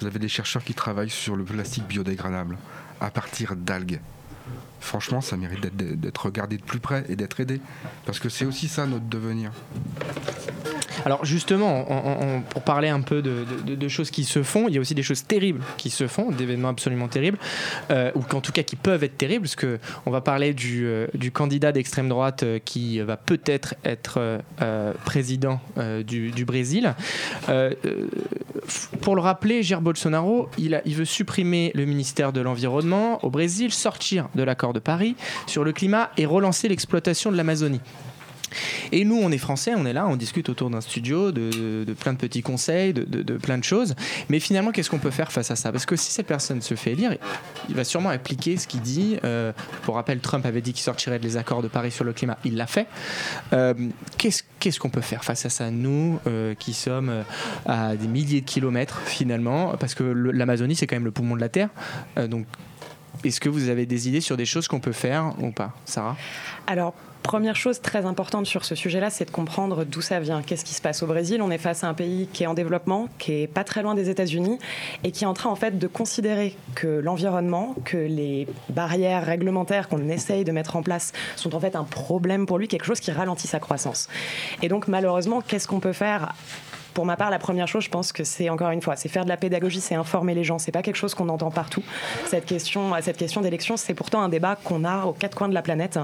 vous 0.00 0.06
avez 0.06 0.18
des 0.18 0.28
chercheurs 0.28 0.64
qui 0.64 0.74
travaillent 0.74 1.10
sur 1.10 1.36
le 1.36 1.44
plastique 1.44 1.86
biodégradable 1.86 2.56
à 3.00 3.10
partir 3.10 3.56
d'algues 3.56 4.00
franchement, 4.80 5.20
ça 5.20 5.36
mérite 5.36 5.60
d'être 5.76 6.26
regardé 6.26 6.56
de 6.56 6.62
plus 6.62 6.80
près 6.80 7.04
et 7.08 7.16
d'être 7.16 7.40
aidé. 7.40 7.60
Parce 8.06 8.18
que 8.18 8.28
c'est 8.28 8.44
aussi 8.44 8.68
ça 8.68 8.86
notre 8.86 9.04
devenir. 9.04 9.50
Alors 11.04 11.24
justement, 11.24 11.86
pour 12.50 12.62
parler 12.62 12.88
un 12.88 13.00
peu 13.00 13.22
de, 13.22 13.88
choses 13.88 14.10
qui 14.10 14.24
se 14.24 14.42
font, 14.42 14.68
il 14.68 14.74
y 14.74 14.78
a 14.78 14.80
aussi 14.80 14.94
des 14.94 15.02
choses 15.02 15.24
terribles 15.24 15.62
qui 15.76 15.90
se 15.90 16.06
font, 16.06 16.30
d'événements 16.30 16.68
absolument 16.68 17.08
terribles, 17.08 17.38
euh, 17.90 18.10
ou 18.14 18.20
qu'en 18.20 18.40
tout 18.40 18.52
cas 18.52 18.62
qui 18.62 18.76
peuvent 18.76 19.02
être 19.04 19.16
terribles, 19.16 19.42
parce 19.42 19.56
que 19.56 19.78
on 20.06 20.10
va 20.10 20.20
parler 20.20 20.52
du, 20.52 20.86
euh, 20.86 21.06
candidat 21.32 21.72
d'extrême 21.72 22.08
droite 22.08 22.42
euh, 22.42 22.58
qui 22.58 23.00
va 23.00 23.16
peut-être 23.16 23.74
être, 23.84 24.40
président 25.04 25.60
du, 26.04 26.44
Brésil. 26.44 26.94
Pour 29.00 29.14
le 29.14 29.20
rappeler, 29.20 29.62
Jair 29.62 29.80
Bolsonaro, 29.80 30.48
il, 30.58 30.80
il 30.84 30.94
veut 30.94 31.04
supprimer 31.04 31.72
le 31.74 31.84
ministère 31.84 32.32
de 32.32 32.40
l'Environnement 32.40 33.24
au 33.24 33.30
Brésil, 33.30 33.72
sortir 33.72 34.28
de 34.34 34.42
l'accord 34.42 34.72
de 34.72 34.80
Paris 34.80 35.16
sur 35.46 35.64
le 35.64 35.72
climat 35.72 36.10
et 36.16 36.26
relancer 36.26 36.68
l'exploitation 36.68 37.30
de 37.30 37.36
l'Amazonie. 37.36 37.80
Et 38.92 39.04
nous, 39.04 39.16
on 39.16 39.30
est 39.30 39.38
français, 39.38 39.72
on 39.76 39.86
est 39.86 39.92
là, 39.92 40.06
on 40.06 40.16
discute 40.16 40.48
autour 40.48 40.70
d'un 40.70 40.80
studio 40.80 41.32
de, 41.32 41.84
plein 41.98 42.12
de 42.12 42.18
petits 42.18 42.42
conseils, 42.42 42.92
de, 42.92 43.36
plein 43.36 43.58
de 43.58 43.64
choses. 43.64 43.94
Mais 44.28 44.40
finalement, 44.40 44.72
qu'est-ce 44.72 44.90
qu'on 44.90 44.98
peut 44.98 45.10
faire 45.10 45.32
face 45.32 45.50
à 45.50 45.56
ça? 45.56 45.72
Parce 45.72 45.86
que 45.86 45.96
si 45.96 46.12
cette 46.12 46.26
personne 46.26 46.62
se 46.62 46.74
fait 46.74 46.92
élire, 46.92 47.16
il 47.68 47.74
va 47.74 47.84
sûrement 47.84 48.10
appliquer 48.10 48.56
ce 48.56 48.66
qu'il 48.66 48.80
dit. 48.80 49.18
Euh, 49.24 49.52
pour 49.82 49.96
rappel, 49.96 50.20
Trump 50.20 50.44
avait 50.46 50.60
dit 50.60 50.72
qu'il 50.72 50.82
sortirait 50.82 51.18
des 51.18 51.36
accords 51.36 51.62
de 51.62 51.68
Paris 51.68 51.90
sur 51.90 52.04
le 52.04 52.12
climat. 52.12 52.38
Il 52.44 52.56
l'a 52.56 52.66
fait. 52.66 52.86
Euh, 53.52 53.74
qu'est-ce 54.16 54.78
qu'on 54.78 54.90
peut 54.90 55.00
faire 55.00 55.24
face 55.24 55.46
à 55.46 55.50
ça, 55.50 55.70
nous, 55.70 56.18
euh, 56.26 56.54
qui 56.54 56.72
sommes 56.72 57.24
à 57.66 57.96
des 57.96 58.08
milliers 58.08 58.40
de 58.40 58.46
kilomètres 58.46 59.00
finalement? 59.04 59.76
Parce 59.78 59.94
que 59.94 60.04
l'Amazonie, 60.04 60.76
c'est 60.76 60.86
quand 60.86 60.96
même 60.96 61.04
le 61.04 61.10
poumon 61.10 61.36
de 61.36 61.40
la 61.40 61.48
Terre. 61.48 61.68
donc, 62.28 62.46
est-ce 63.24 63.40
que 63.40 63.48
vous 63.48 63.68
avez 63.68 63.86
des 63.86 64.08
idées 64.08 64.20
sur 64.20 64.36
des 64.36 64.44
choses 64.44 64.68
qu'on 64.68 64.80
peut 64.80 64.92
faire 64.92 65.34
ou 65.40 65.50
pas, 65.50 65.74
Sarah? 65.84 66.16
Alors, 66.66 66.94
Première 67.28 67.56
chose 67.56 67.82
très 67.82 68.06
importante 68.06 68.46
sur 68.46 68.64
ce 68.64 68.74
sujet-là, 68.74 69.10
c'est 69.10 69.26
de 69.26 69.30
comprendre 69.30 69.84
d'où 69.84 70.00
ça 70.00 70.18
vient. 70.18 70.40
Qu'est-ce 70.40 70.64
qui 70.64 70.72
se 70.72 70.80
passe 70.80 71.02
au 71.02 71.06
Brésil? 71.06 71.42
On 71.42 71.50
est 71.50 71.58
face 71.58 71.84
à 71.84 71.88
un 71.88 71.92
pays 71.92 72.26
qui 72.32 72.44
est 72.44 72.46
en 72.46 72.54
développement, 72.54 73.06
qui 73.18 73.42
est 73.42 73.46
pas 73.46 73.64
très 73.64 73.82
loin 73.82 73.94
des 73.94 74.08
États-Unis 74.08 74.58
et 75.04 75.12
qui 75.12 75.24
est 75.24 75.26
en 75.26 75.34
train 75.34 75.50
en 75.50 75.54
fait 75.54 75.78
de 75.78 75.86
considérer 75.86 76.56
que 76.74 76.86
l'environnement, 76.86 77.74
que 77.84 77.98
les 77.98 78.48
barrières 78.70 79.26
réglementaires 79.26 79.90
qu'on 79.90 80.08
essaye 80.08 80.42
de 80.44 80.52
mettre 80.52 80.74
en 80.74 80.82
place 80.82 81.12
sont 81.36 81.54
en 81.54 81.60
fait 81.60 81.76
un 81.76 81.84
problème 81.84 82.46
pour 82.46 82.56
lui, 82.56 82.66
quelque 82.66 82.86
chose 82.86 82.98
qui 82.98 83.10
ralentit 83.10 83.46
sa 83.46 83.60
croissance. 83.60 84.08
Et 84.62 84.68
donc 84.68 84.88
malheureusement, 84.88 85.42
qu'est-ce 85.42 85.68
qu'on 85.68 85.80
peut 85.80 85.92
faire 85.92 86.32
pour 86.98 87.06
ma 87.06 87.14
part, 87.14 87.30
la 87.30 87.38
première 87.38 87.68
chose, 87.68 87.84
je 87.84 87.90
pense 87.90 88.10
que 88.10 88.24
c'est 88.24 88.48
encore 88.48 88.70
une 88.70 88.82
fois, 88.82 88.96
c'est 88.96 89.08
faire 89.08 89.22
de 89.22 89.28
la 89.28 89.36
pédagogie, 89.36 89.80
c'est 89.80 89.94
informer 89.94 90.34
les 90.34 90.42
gens. 90.42 90.58
C'est 90.58 90.72
pas 90.72 90.82
quelque 90.82 90.96
chose 90.96 91.14
qu'on 91.14 91.28
entend 91.28 91.52
partout. 91.52 91.84
Cette 92.26 92.44
question, 92.44 92.92
cette 93.00 93.16
question 93.16 93.40
d'élection, 93.40 93.76
c'est 93.76 93.94
pourtant 93.94 94.20
un 94.20 94.28
débat 94.28 94.56
qu'on 94.56 94.82
a 94.82 95.04
aux 95.04 95.12
quatre 95.12 95.36
coins 95.36 95.48
de 95.48 95.54
la 95.54 95.62
planète. 95.62 96.00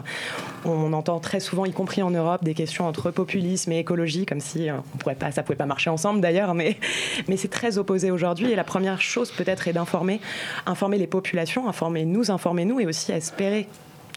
On 0.64 0.92
entend 0.92 1.18
très 1.18 1.40
souvent, 1.40 1.64
y 1.64 1.72
compris 1.72 2.00
en 2.00 2.10
Europe, 2.10 2.44
des 2.44 2.54
questions 2.54 2.86
entre 2.86 3.10
populisme 3.10 3.72
et 3.72 3.80
écologie, 3.80 4.24
comme 4.24 4.38
si 4.38 4.70
euh, 4.70 4.76
on 4.94 4.98
pourrait 4.98 5.16
pas, 5.16 5.32
ça 5.32 5.42
pouvait 5.42 5.56
pas 5.56 5.66
marcher 5.66 5.90
ensemble 5.90 6.20
d'ailleurs, 6.20 6.54
mais, 6.54 6.78
mais 7.26 7.36
c'est 7.36 7.50
très 7.50 7.76
opposé 7.76 8.12
aujourd'hui. 8.12 8.52
Et 8.52 8.54
la 8.54 8.62
première 8.62 9.00
chose 9.00 9.32
peut-être 9.32 9.66
est 9.66 9.72
d'informer, 9.72 10.20
informer 10.64 10.98
les 10.98 11.08
populations, 11.08 11.68
informer 11.68 12.04
nous, 12.04 12.30
informer 12.30 12.64
nous, 12.64 12.78
et 12.78 12.86
aussi 12.86 13.10
espérer 13.10 13.66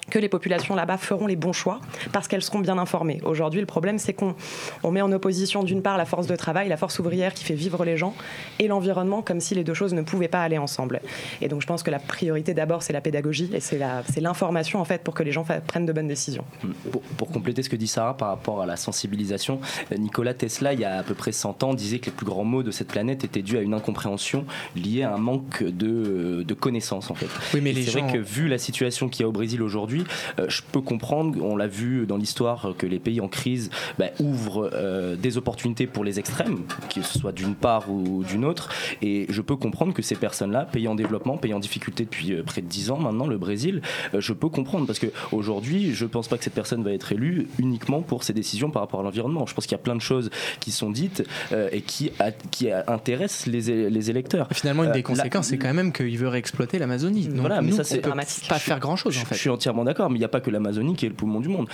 que 0.09 0.19
les 0.19 0.29
populations 0.29 0.75
là-bas 0.75 0.97
feront 0.97 1.27
les 1.27 1.35
bons 1.35 1.53
choix 1.53 1.79
parce 2.11 2.27
qu'elles 2.27 2.41
seront 2.41 2.59
bien 2.59 2.77
informées. 2.77 3.19
Aujourd'hui, 3.23 3.59
le 3.59 3.65
problème, 3.65 3.99
c'est 3.99 4.13
qu'on 4.13 4.35
on 4.83 4.91
met 4.91 5.01
en 5.01 5.11
opposition 5.11 5.63
d'une 5.63 5.81
part 5.81 5.97
la 5.97 6.05
force 6.05 6.27
de 6.27 6.35
travail, 6.35 6.69
la 6.69 6.77
force 6.77 6.99
ouvrière 6.99 7.33
qui 7.33 7.43
fait 7.43 7.55
vivre 7.55 7.83
les 7.83 7.97
gens, 7.97 8.13
et 8.59 8.67
l'environnement 8.67 9.21
comme 9.21 9.39
si 9.39 9.55
les 9.55 9.63
deux 9.63 9.73
choses 9.73 9.93
ne 9.93 10.01
pouvaient 10.01 10.27
pas 10.27 10.41
aller 10.41 10.57
ensemble. 10.57 11.01
Et 11.41 11.47
donc, 11.47 11.61
je 11.61 11.67
pense 11.67 11.83
que 11.83 11.91
la 11.91 11.99
priorité 11.99 12.53
d'abord, 12.53 12.83
c'est 12.83 12.93
la 12.93 13.01
pédagogie 13.01 13.49
et 13.53 13.59
c'est 13.59 13.79
l'information 14.21 14.79
en 14.79 14.85
fait 14.85 15.03
pour 15.03 15.13
que 15.13 15.23
les 15.23 15.31
gens 15.31 15.45
prennent 15.67 15.85
de 15.85 15.93
bonnes 15.93 16.07
décisions. 16.07 16.45
Pour, 16.91 17.01
pour, 17.01 17.31
compléter 17.31 17.61
ce 17.61 17.69
que 17.69 17.75
dit 17.75 17.87
Sarah 17.87 18.15
par 18.15 18.29
rapport 18.29 18.61
à 18.61 18.65
la 18.65 18.77
sensibilisation, 18.77 19.59
Nikola 19.95 20.33
Tesla, 20.33 20.73
il 20.73 20.79
y 20.79 20.85
a 20.85 20.97
à 20.99 21.03
peu 21.03 21.13
près 21.13 21.31
100 21.31 21.63
ans, 21.63 21.73
disait 21.73 21.99
que 21.99 22.07
les 22.07 22.11
plus 22.11 22.25
grands 22.25 22.43
maux 22.43 22.63
de 22.63 22.71
cette 22.71 22.87
planète 22.87 23.23
étaient 23.23 23.41
dus 23.41 23.57
à 23.57 23.61
une 23.61 23.73
incompréhension 23.73 24.45
liée 24.75 25.03
à 25.03 25.13
un 25.13 25.17
manque 25.17 25.63
de, 25.63 26.43
de 26.43 26.53
connaissances 26.53 27.11
en 27.11 27.15
fait. 27.15 27.27
Oui, 27.53 27.61
mais 27.61 27.73
les 27.73 27.83
c'est 27.83 27.99
vrai 27.99 28.11
que 28.11 28.17
vu 28.17 28.47
la 28.47 28.57
situation 28.57 29.09
qu'il 29.09 29.21
y 29.21 29.25
a 29.25 29.29
au 29.29 29.31
Brésil 29.31 29.61
aujourd'hui 29.61 29.96
aujourd'hui, 29.97 30.05
je 30.47 30.61
peux 30.71 30.81
comprendre, 30.81 31.43
on 31.43 31.55
l'a 31.55 31.67
vu 31.67 32.05
dans 32.05 32.17
l'histoire, 32.17 32.73
que 32.77 32.85
les 32.85 32.99
pays 32.99 33.21
en 33.21 33.27
crise 33.27 33.69
bah, 33.97 34.07
ouvrent 34.19 34.69
des 35.17 35.37
opportunités 35.37 35.87
pour 35.87 36.03
les 36.03 36.19
extrêmes, 36.19 36.63
que 36.93 37.01
ce 37.01 37.19
soit 37.19 37.31
d'une 37.31 37.55
part 37.55 37.89
ou 37.91 38.23
d'une 38.23 38.45
autre. 38.45 38.69
Et 39.01 39.25
je 39.29 39.41
peux 39.41 39.55
comprendre 39.55 39.93
que 39.93 40.01
ces 40.01 40.15
personnes-là, 40.15 40.65
pays 40.65 40.87
en 40.87 40.95
développement, 40.95 41.37
pays 41.37 41.53
en 41.53 41.59
difficulté 41.59 42.05
depuis 42.05 42.35
près 42.43 42.61
de 42.61 42.67
10 42.67 42.91
ans 42.91 42.97
maintenant, 42.97 43.27
le 43.27 43.37
Brésil, 43.37 43.81
je 44.17 44.33
peux 44.33 44.49
comprendre 44.49 44.85
parce 44.85 44.99
qu'aujourd'hui, 44.99 45.93
je 45.93 46.05
ne 46.05 46.09
pense 46.09 46.27
pas 46.27 46.37
que 46.37 46.43
cette 46.43 46.53
personne 46.53 46.83
va 46.83 46.91
être 46.91 47.11
élue 47.11 47.47
uniquement 47.59 48.01
pour 48.01 48.23
ses 48.23 48.33
décisions 48.33 48.69
par 48.69 48.81
rapport 48.81 48.99
à 48.99 49.03
l'environnement. 49.03 49.45
Je 49.45 49.53
pense 49.53 49.65
qu'il 49.65 49.77
y 49.77 49.79
a 49.79 49.83
plein 49.83 49.95
de 49.95 50.01
choses 50.01 50.29
qui 50.59 50.71
sont 50.71 50.91
dites 50.91 51.23
et 51.71 51.81
qui, 51.81 52.11
qui 52.51 52.71
intéressent 52.71 53.47
les, 53.47 53.89
les 53.89 54.09
électeurs. 54.09 54.47
Finalement, 54.51 54.83
une 54.83 54.91
des 54.91 55.03
conséquences, 55.03 55.47
c'est 55.47 55.57
quand 55.57 55.73
même 55.73 55.91
qu'il 55.91 56.17
veut 56.17 56.27
réexploiter 56.27 56.79
l'Amazonie. 56.79 57.29
voilà, 57.33 57.61
mais 57.61 57.71
ça, 57.71 57.83
c'est 57.83 58.01
pas 58.01 58.59
faire 58.59 58.79
grand-chose 58.79 59.17
en 59.17 59.25
fait. 59.25 59.35
Je 59.35 59.39
suis 59.39 59.49
entièrement 59.49 59.83
d'accord, 59.87 60.09
mais 60.09 60.17
il 60.17 60.19
n'y 60.19 60.25
a 60.25 60.29
pas 60.29 60.41
que 60.41 60.51
l'Amazonie 60.51 60.95
qui 60.95 61.05
est 61.05 61.09
le 61.09 61.15
poumon 61.15 61.39
du 61.39 61.49
monde. 61.49 61.67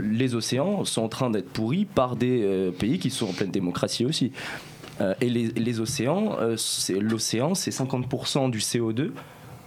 les 0.00 0.34
océans 0.34 0.84
sont 0.84 1.02
en 1.02 1.08
train 1.08 1.30
d'être 1.30 1.48
pourris 1.48 1.84
par 1.84 2.16
des 2.16 2.72
pays 2.78 2.98
qui 2.98 3.10
sont 3.10 3.26
en 3.26 3.32
pleine 3.32 3.50
démocratie 3.50 4.04
aussi. 4.04 4.32
Euh, 5.00 5.14
et 5.20 5.28
les, 5.28 5.80
océans, 5.80 6.36
euh, 6.40 6.56
l'océan, 7.00 7.54
c'est 7.54 7.70
50% 7.70 8.50
du 8.50 8.58
CO2 8.58 9.10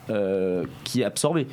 euh, 0.09 0.63
qui 0.83 1.01
est 1.01 1.03
absorbé 1.03 1.47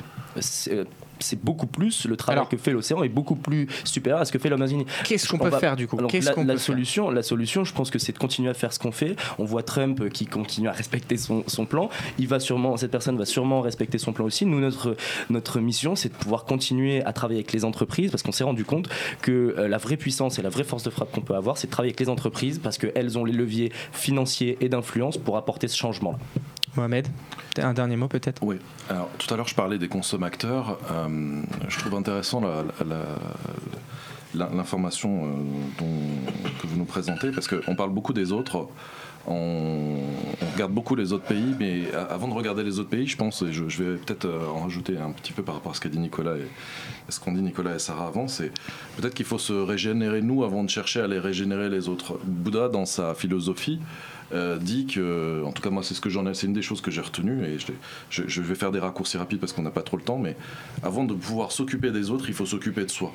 c'est 1.19 1.41
beaucoup 1.41 1.67
plus 1.67 2.05
le 2.05 2.15
travail 2.15 2.45
que 2.49 2.57
fait 2.57 2.71
l'océan 2.71 3.03
est 3.03 3.09
beaucoup 3.09 3.35
plus 3.35 3.67
supérieur 3.83 4.19
à 4.21 4.25
ce 4.25 4.31
que 4.31 4.39
fait 4.39 4.49
l'Amazonie. 4.49 4.85
Qu'est-ce 5.03 5.27
qu'on 5.27 5.37
peut 5.37 5.51
faire 5.51 5.75
du 5.75 5.87
coup 5.87 5.97
la, 5.97 6.57
solution, 6.57 7.09
la 7.09 7.23
solution, 7.23 7.63
je 7.63 7.73
pense 7.73 7.89
que 7.89 7.99
c'est 7.99 8.13
de 8.13 8.17
continuer 8.17 8.49
à 8.49 8.53
faire 8.53 8.73
ce 8.73 8.79
qu'on 8.79 8.91
fait. 8.91 9.15
On 9.39 9.45
voit 9.45 9.63
Trump 9.63 10.09
qui 10.09 10.25
continue 10.25 10.67
à 10.67 10.71
respecter 10.71 11.17
son, 11.17 11.43
plan. 11.65 11.89
Il 12.19 12.27
va 12.27 12.39
sûrement, 12.39 12.77
cette 12.77 12.91
personne 12.91 13.17
va 13.17 13.25
sûrement 13.25 13.61
respecter 13.61 13.97
son 13.97 14.13
plan 14.13 14.25
aussi. 14.25 14.45
Nous, 14.45 14.59
notre 14.59 14.95
notre 15.29 15.59
mission, 15.59 15.95
c'est 15.95 16.09
de 16.09 16.13
pouvoir 16.13 16.45
continuer 16.45 17.03
à 17.03 17.13
travailler 17.13 17.39
avec 17.39 17.53
les 17.53 17.65
entreprises 17.65 18.11
parce 18.11 18.23
qu'on 18.23 18.31
s'est 18.31 18.43
rendu 18.43 18.65
compte 18.65 18.89
que 19.21 19.55
euh, 19.57 19.67
la 19.67 19.77
vraie 19.77 19.97
puissance 19.97 20.39
et 20.39 20.41
la 20.41 20.49
vraie 20.49 20.63
force 20.63 20.83
de 20.83 20.89
frappe 20.89 21.11
qu'on 21.11 21.21
peut 21.21 21.35
avoir, 21.35 21.57
c'est 21.57 21.67
de 21.67 21.71
travailler 21.71 21.91
avec 21.91 21.99
les 21.99 22.09
entreprises 22.09 22.59
parce 22.59 22.77
qu'elles 22.77 23.17
ont 23.17 23.25
les 23.25 23.33
leviers 23.33 23.71
financiers 23.91 24.57
et 24.61 24.69
d'influence 24.69 25.17
pour 25.17 25.37
apporter 25.37 25.67
ce 25.67 25.77
changement. 25.77 26.17
Mohamed, 26.75 27.07
un 27.61 27.73
dernier 27.73 27.95
mot 27.95 28.07
peut-être? 28.07 28.41
Oui. 28.43 28.57
Alors, 28.89 29.09
tout 29.17 29.31
à 29.33 29.37
l'heure, 29.37 29.47
je 29.47 29.55
parlais 29.55 29.77
des 29.77 29.87
consommateurs. 29.87 30.77
Euh, 30.91 31.41
je 31.67 31.79
trouve 31.79 31.95
intéressant 31.95 32.41
l'information 34.33 35.25
euh, 35.25 35.81
que 36.61 36.67
vous 36.67 36.77
nous 36.77 36.85
présentez, 36.85 37.31
parce 37.31 37.47
qu'on 37.47 37.75
parle 37.75 37.91
beaucoup 37.91 38.13
des 38.13 38.31
autres. 38.31 38.67
On, 39.27 39.97
regarde 40.53 40.71
beaucoup 40.71 40.95
les 40.95 41.13
autres 41.13 41.25
pays, 41.25 41.55
mais 41.59 41.83
avant 42.09 42.27
de 42.27 42.33
regarder 42.33 42.63
les 42.63 42.79
autres 42.79 42.89
pays, 42.89 43.07
je 43.07 43.17
pense, 43.17 43.41
et 43.41 43.51
je, 43.51 43.63
vais 43.63 43.97
peut-être 43.97 44.25
euh, 44.25 44.47
en 44.47 44.61
rajouter 44.61 44.97
un 44.97 45.11
petit 45.11 45.33
peu 45.33 45.41
par 45.41 45.55
rapport 45.55 45.71
à 45.71 45.75
ce 45.75 45.81
qu'a 45.81 45.89
dit 45.89 45.97
Nicolas 45.97 46.37
et, 46.37 46.47
ce 47.09 47.19
qu'ont 47.19 47.31
dit 47.31 47.41
Nicolas 47.41 47.75
et 47.75 47.79
Sarah 47.79 48.07
avant, 48.07 48.27
c'est 48.27 48.51
peut-être 48.97 49.13
qu'il 49.13 49.25
faut 49.25 49.37
se 49.37 49.53
régénérer 49.53 50.21
nous 50.21 50.43
avant 50.43 50.63
de 50.63 50.69
chercher 50.69 51.01
à 51.01 51.07
les 51.07 51.19
régénérer 51.19 51.69
les 51.69 51.89
autres. 51.89 52.19
Bouddha, 52.23 52.69
dans 52.69 52.85
sa 52.85 53.13
philosophie, 53.15 53.79
euh, 54.35 54.57
dit 54.57 54.85
que, 54.85 55.43
en 55.45 55.51
tout 55.51 55.61
cas 55.61 55.69
moi 55.69 55.81
c'est 55.81 55.93
ce 55.93 56.01
que 56.01 56.09
j'en 56.09 56.27
ai, 56.27 56.33
c'est 56.33 56.47
une 56.47 56.53
des 56.53 56.61
choses 56.61 56.81
que 56.81 56.91
j'ai 56.91 57.01
retenues 57.01 57.45
et 57.45 57.57
je, 58.09 58.23
je, 58.27 58.41
vais 58.41 58.55
faire 58.55 58.71
des 58.71 58.79
raccourcis 58.79 59.17
rapides 59.17 59.39
parce 59.39 59.53
qu'on 59.53 59.61
n'a 59.61 59.71
pas 59.71 59.81
trop 59.81 59.97
le 59.97 60.03
temps, 60.03 60.17
mais 60.17 60.35
avant 60.83 61.05
de 61.05 61.13
pouvoir 61.13 61.51
s'occuper 61.51 61.91
des 61.91 62.11
autres, 62.11 62.25
il 62.27 62.33
faut 62.33 62.45
s'occuper 62.45 62.83
de 62.83 62.91
soi. 62.91 63.13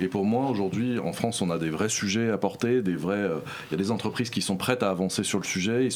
Et 0.00 0.08
pour 0.08 0.24
moi, 0.24 0.48
aujourd'hui, 0.48 0.98
en 0.98 1.12
France, 1.12 1.42
on 1.42 1.50
a 1.50 1.58
des 1.58 1.70
vrais 1.70 1.88
sujets 1.88 2.30
à 2.30 2.38
porter, 2.38 2.82
des 2.82 2.96
vrais. 2.96 3.16
Euh, 3.16 3.38
il 3.70 3.72
y 3.72 3.74
a 3.74 3.82
des 3.82 3.90
entreprises 3.90 4.30
qui 4.30 4.42
sont 4.42 4.56
prêtes 4.56 4.82
à 4.82 4.90
avancer 4.90 5.22
sur 5.24 5.38
le 5.38 5.44
sujet. 5.44 5.88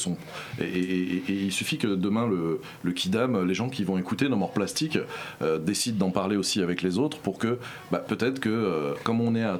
Et, 0.61 1.23
il 1.27 1.51
suffit 1.51 1.77
que 1.77 1.87
demain, 1.87 2.27
le, 2.27 2.91
KIDAM, 2.91 3.45
les 3.45 3.53
gens 3.53 3.69
qui 3.69 3.83
vont 3.83 3.97
écouter 3.97 4.29
nos 4.29 4.37
morts 4.37 4.51
plastiques, 4.51 4.99
euh, 5.41 5.59
décident 5.59 6.05
d'en 6.05 6.11
parler 6.11 6.35
aussi 6.35 6.61
avec 6.61 6.81
les 6.81 6.97
autres 6.97 7.19
pour 7.19 7.37
que 7.37 7.59
bah, 7.91 7.99
peut-être 7.99 8.39
que, 8.39 8.49
euh, 8.49 8.93
comme 9.03 9.21
on 9.21 9.35
est 9.35 9.43
à, 9.43 9.59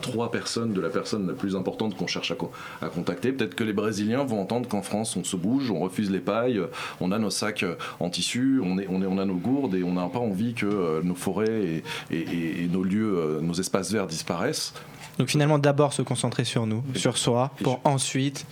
trois 0.00 0.30
personnes 0.30 0.72
de 0.72 0.80
la 0.80 0.88
personne 0.88 1.26
la 1.26 1.34
plus 1.34 1.56
importante 1.56 1.96
qu'on 1.96 2.06
cherche 2.06 2.32
à, 2.32 2.88
contacter, 2.88 3.32
peut-être 3.32 3.54
que 3.54 3.64
les 3.64 3.72
Brésiliens 3.72 4.24
vont 4.24 4.40
entendre 4.40 4.68
qu'en 4.68 4.82
France, 4.82 5.16
on 5.16 5.24
se 5.24 5.36
bouge, 5.36 5.70
on 5.70 5.80
refuse 5.80 6.10
les 6.10 6.20
pailles, 6.20 6.60
on 7.00 7.12
a 7.12 7.18
nos 7.18 7.30
sacs 7.30 7.64
en 7.98 8.10
tissu, 8.10 8.60
on 8.62 8.78
a 9.18 9.24
nos 9.24 9.36
gourdes 9.36 9.74
et 9.74 9.82
on 9.82 9.92
n'a 9.92 10.08
pas 10.08 10.18
envie 10.18 10.54
que 10.54 11.02
nos 11.02 11.14
forêts 11.14 11.82
et, 12.10 12.68
nos 12.70 12.82
lieux, 12.82 13.38
nos 13.42 13.59
espaces 13.60 13.92
verts 13.92 14.06
disparaissent. 14.06 14.72
Donc 15.18 15.28
finalement, 15.28 15.58
d'abord 15.58 15.92
se 15.92 16.00
concentrer 16.00 16.44
sur 16.44 16.66
nous, 16.66 16.82
sur 16.94 17.18
soi, 17.18 17.50
pour 17.62 17.80
ensuite. 17.84 18.46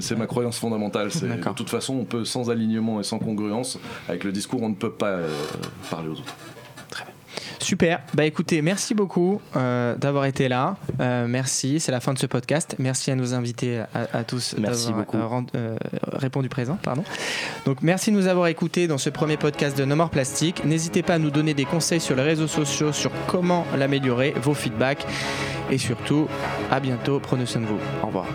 C'est 0.00 0.16
ma 0.16 0.26
croyance 0.26 0.58
fondamentale. 0.58 1.08
De 1.08 1.52
toute 1.54 1.70
façon, 1.70 1.94
on 1.94 2.04
peut 2.04 2.26
sans 2.26 2.50
alignement 2.50 3.00
et 3.00 3.04
sans 3.04 3.18
congruence 3.18 3.78
avec 4.08 4.24
le 4.24 4.32
discours, 4.32 4.62
on 4.62 4.68
ne 4.68 4.74
peut 4.74 4.92
pas 4.92 5.06
euh, 5.06 5.30
parler 5.90 6.08
aux 6.08 6.12
autres. 6.12 6.34
Super. 7.60 8.00
Bah 8.14 8.24
écoutez, 8.24 8.62
merci 8.62 8.94
beaucoup 8.94 9.40
euh, 9.54 9.94
d'avoir 9.96 10.24
été 10.24 10.48
là. 10.48 10.76
Euh, 11.00 11.26
merci. 11.28 11.78
C'est 11.78 11.92
la 11.92 12.00
fin 12.00 12.14
de 12.14 12.18
ce 12.18 12.26
podcast. 12.26 12.74
Merci 12.78 13.10
à 13.10 13.14
nos 13.14 13.34
invités 13.34 13.82
à, 13.94 14.24
tous 14.24 14.54
d'avoir 14.54 15.42
euh, 15.54 15.76
répondu 16.12 16.48
présent. 16.48 16.78
Pardon. 16.82 17.04
Donc 17.66 17.78
merci 17.82 18.10
de 18.10 18.16
nous 18.16 18.26
avoir 18.26 18.46
écoutés 18.46 18.86
dans 18.86 18.98
ce 18.98 19.10
premier 19.10 19.36
podcast 19.36 19.76
de 19.76 19.84
No 19.84 19.94
More 19.94 20.10
Plastique. 20.10 20.64
N'hésitez 20.64 21.02
pas 21.02 21.14
à 21.14 21.18
nous 21.18 21.30
donner 21.30 21.54
des 21.54 21.66
conseils 21.66 22.00
sur 22.00 22.16
les 22.16 22.22
réseaux 22.22 22.48
sociaux 22.48 22.92
sur 22.92 23.10
comment 23.26 23.66
l'améliorer, 23.76 24.34
vos 24.42 24.54
feedbacks 24.54 25.06
et 25.70 25.78
surtout 25.78 26.28
à 26.70 26.80
bientôt. 26.80 27.20
Prenez 27.20 27.46
soin 27.46 27.60
de 27.60 27.66
vous. 27.66 27.78
Au 28.02 28.06
revoir. 28.06 28.26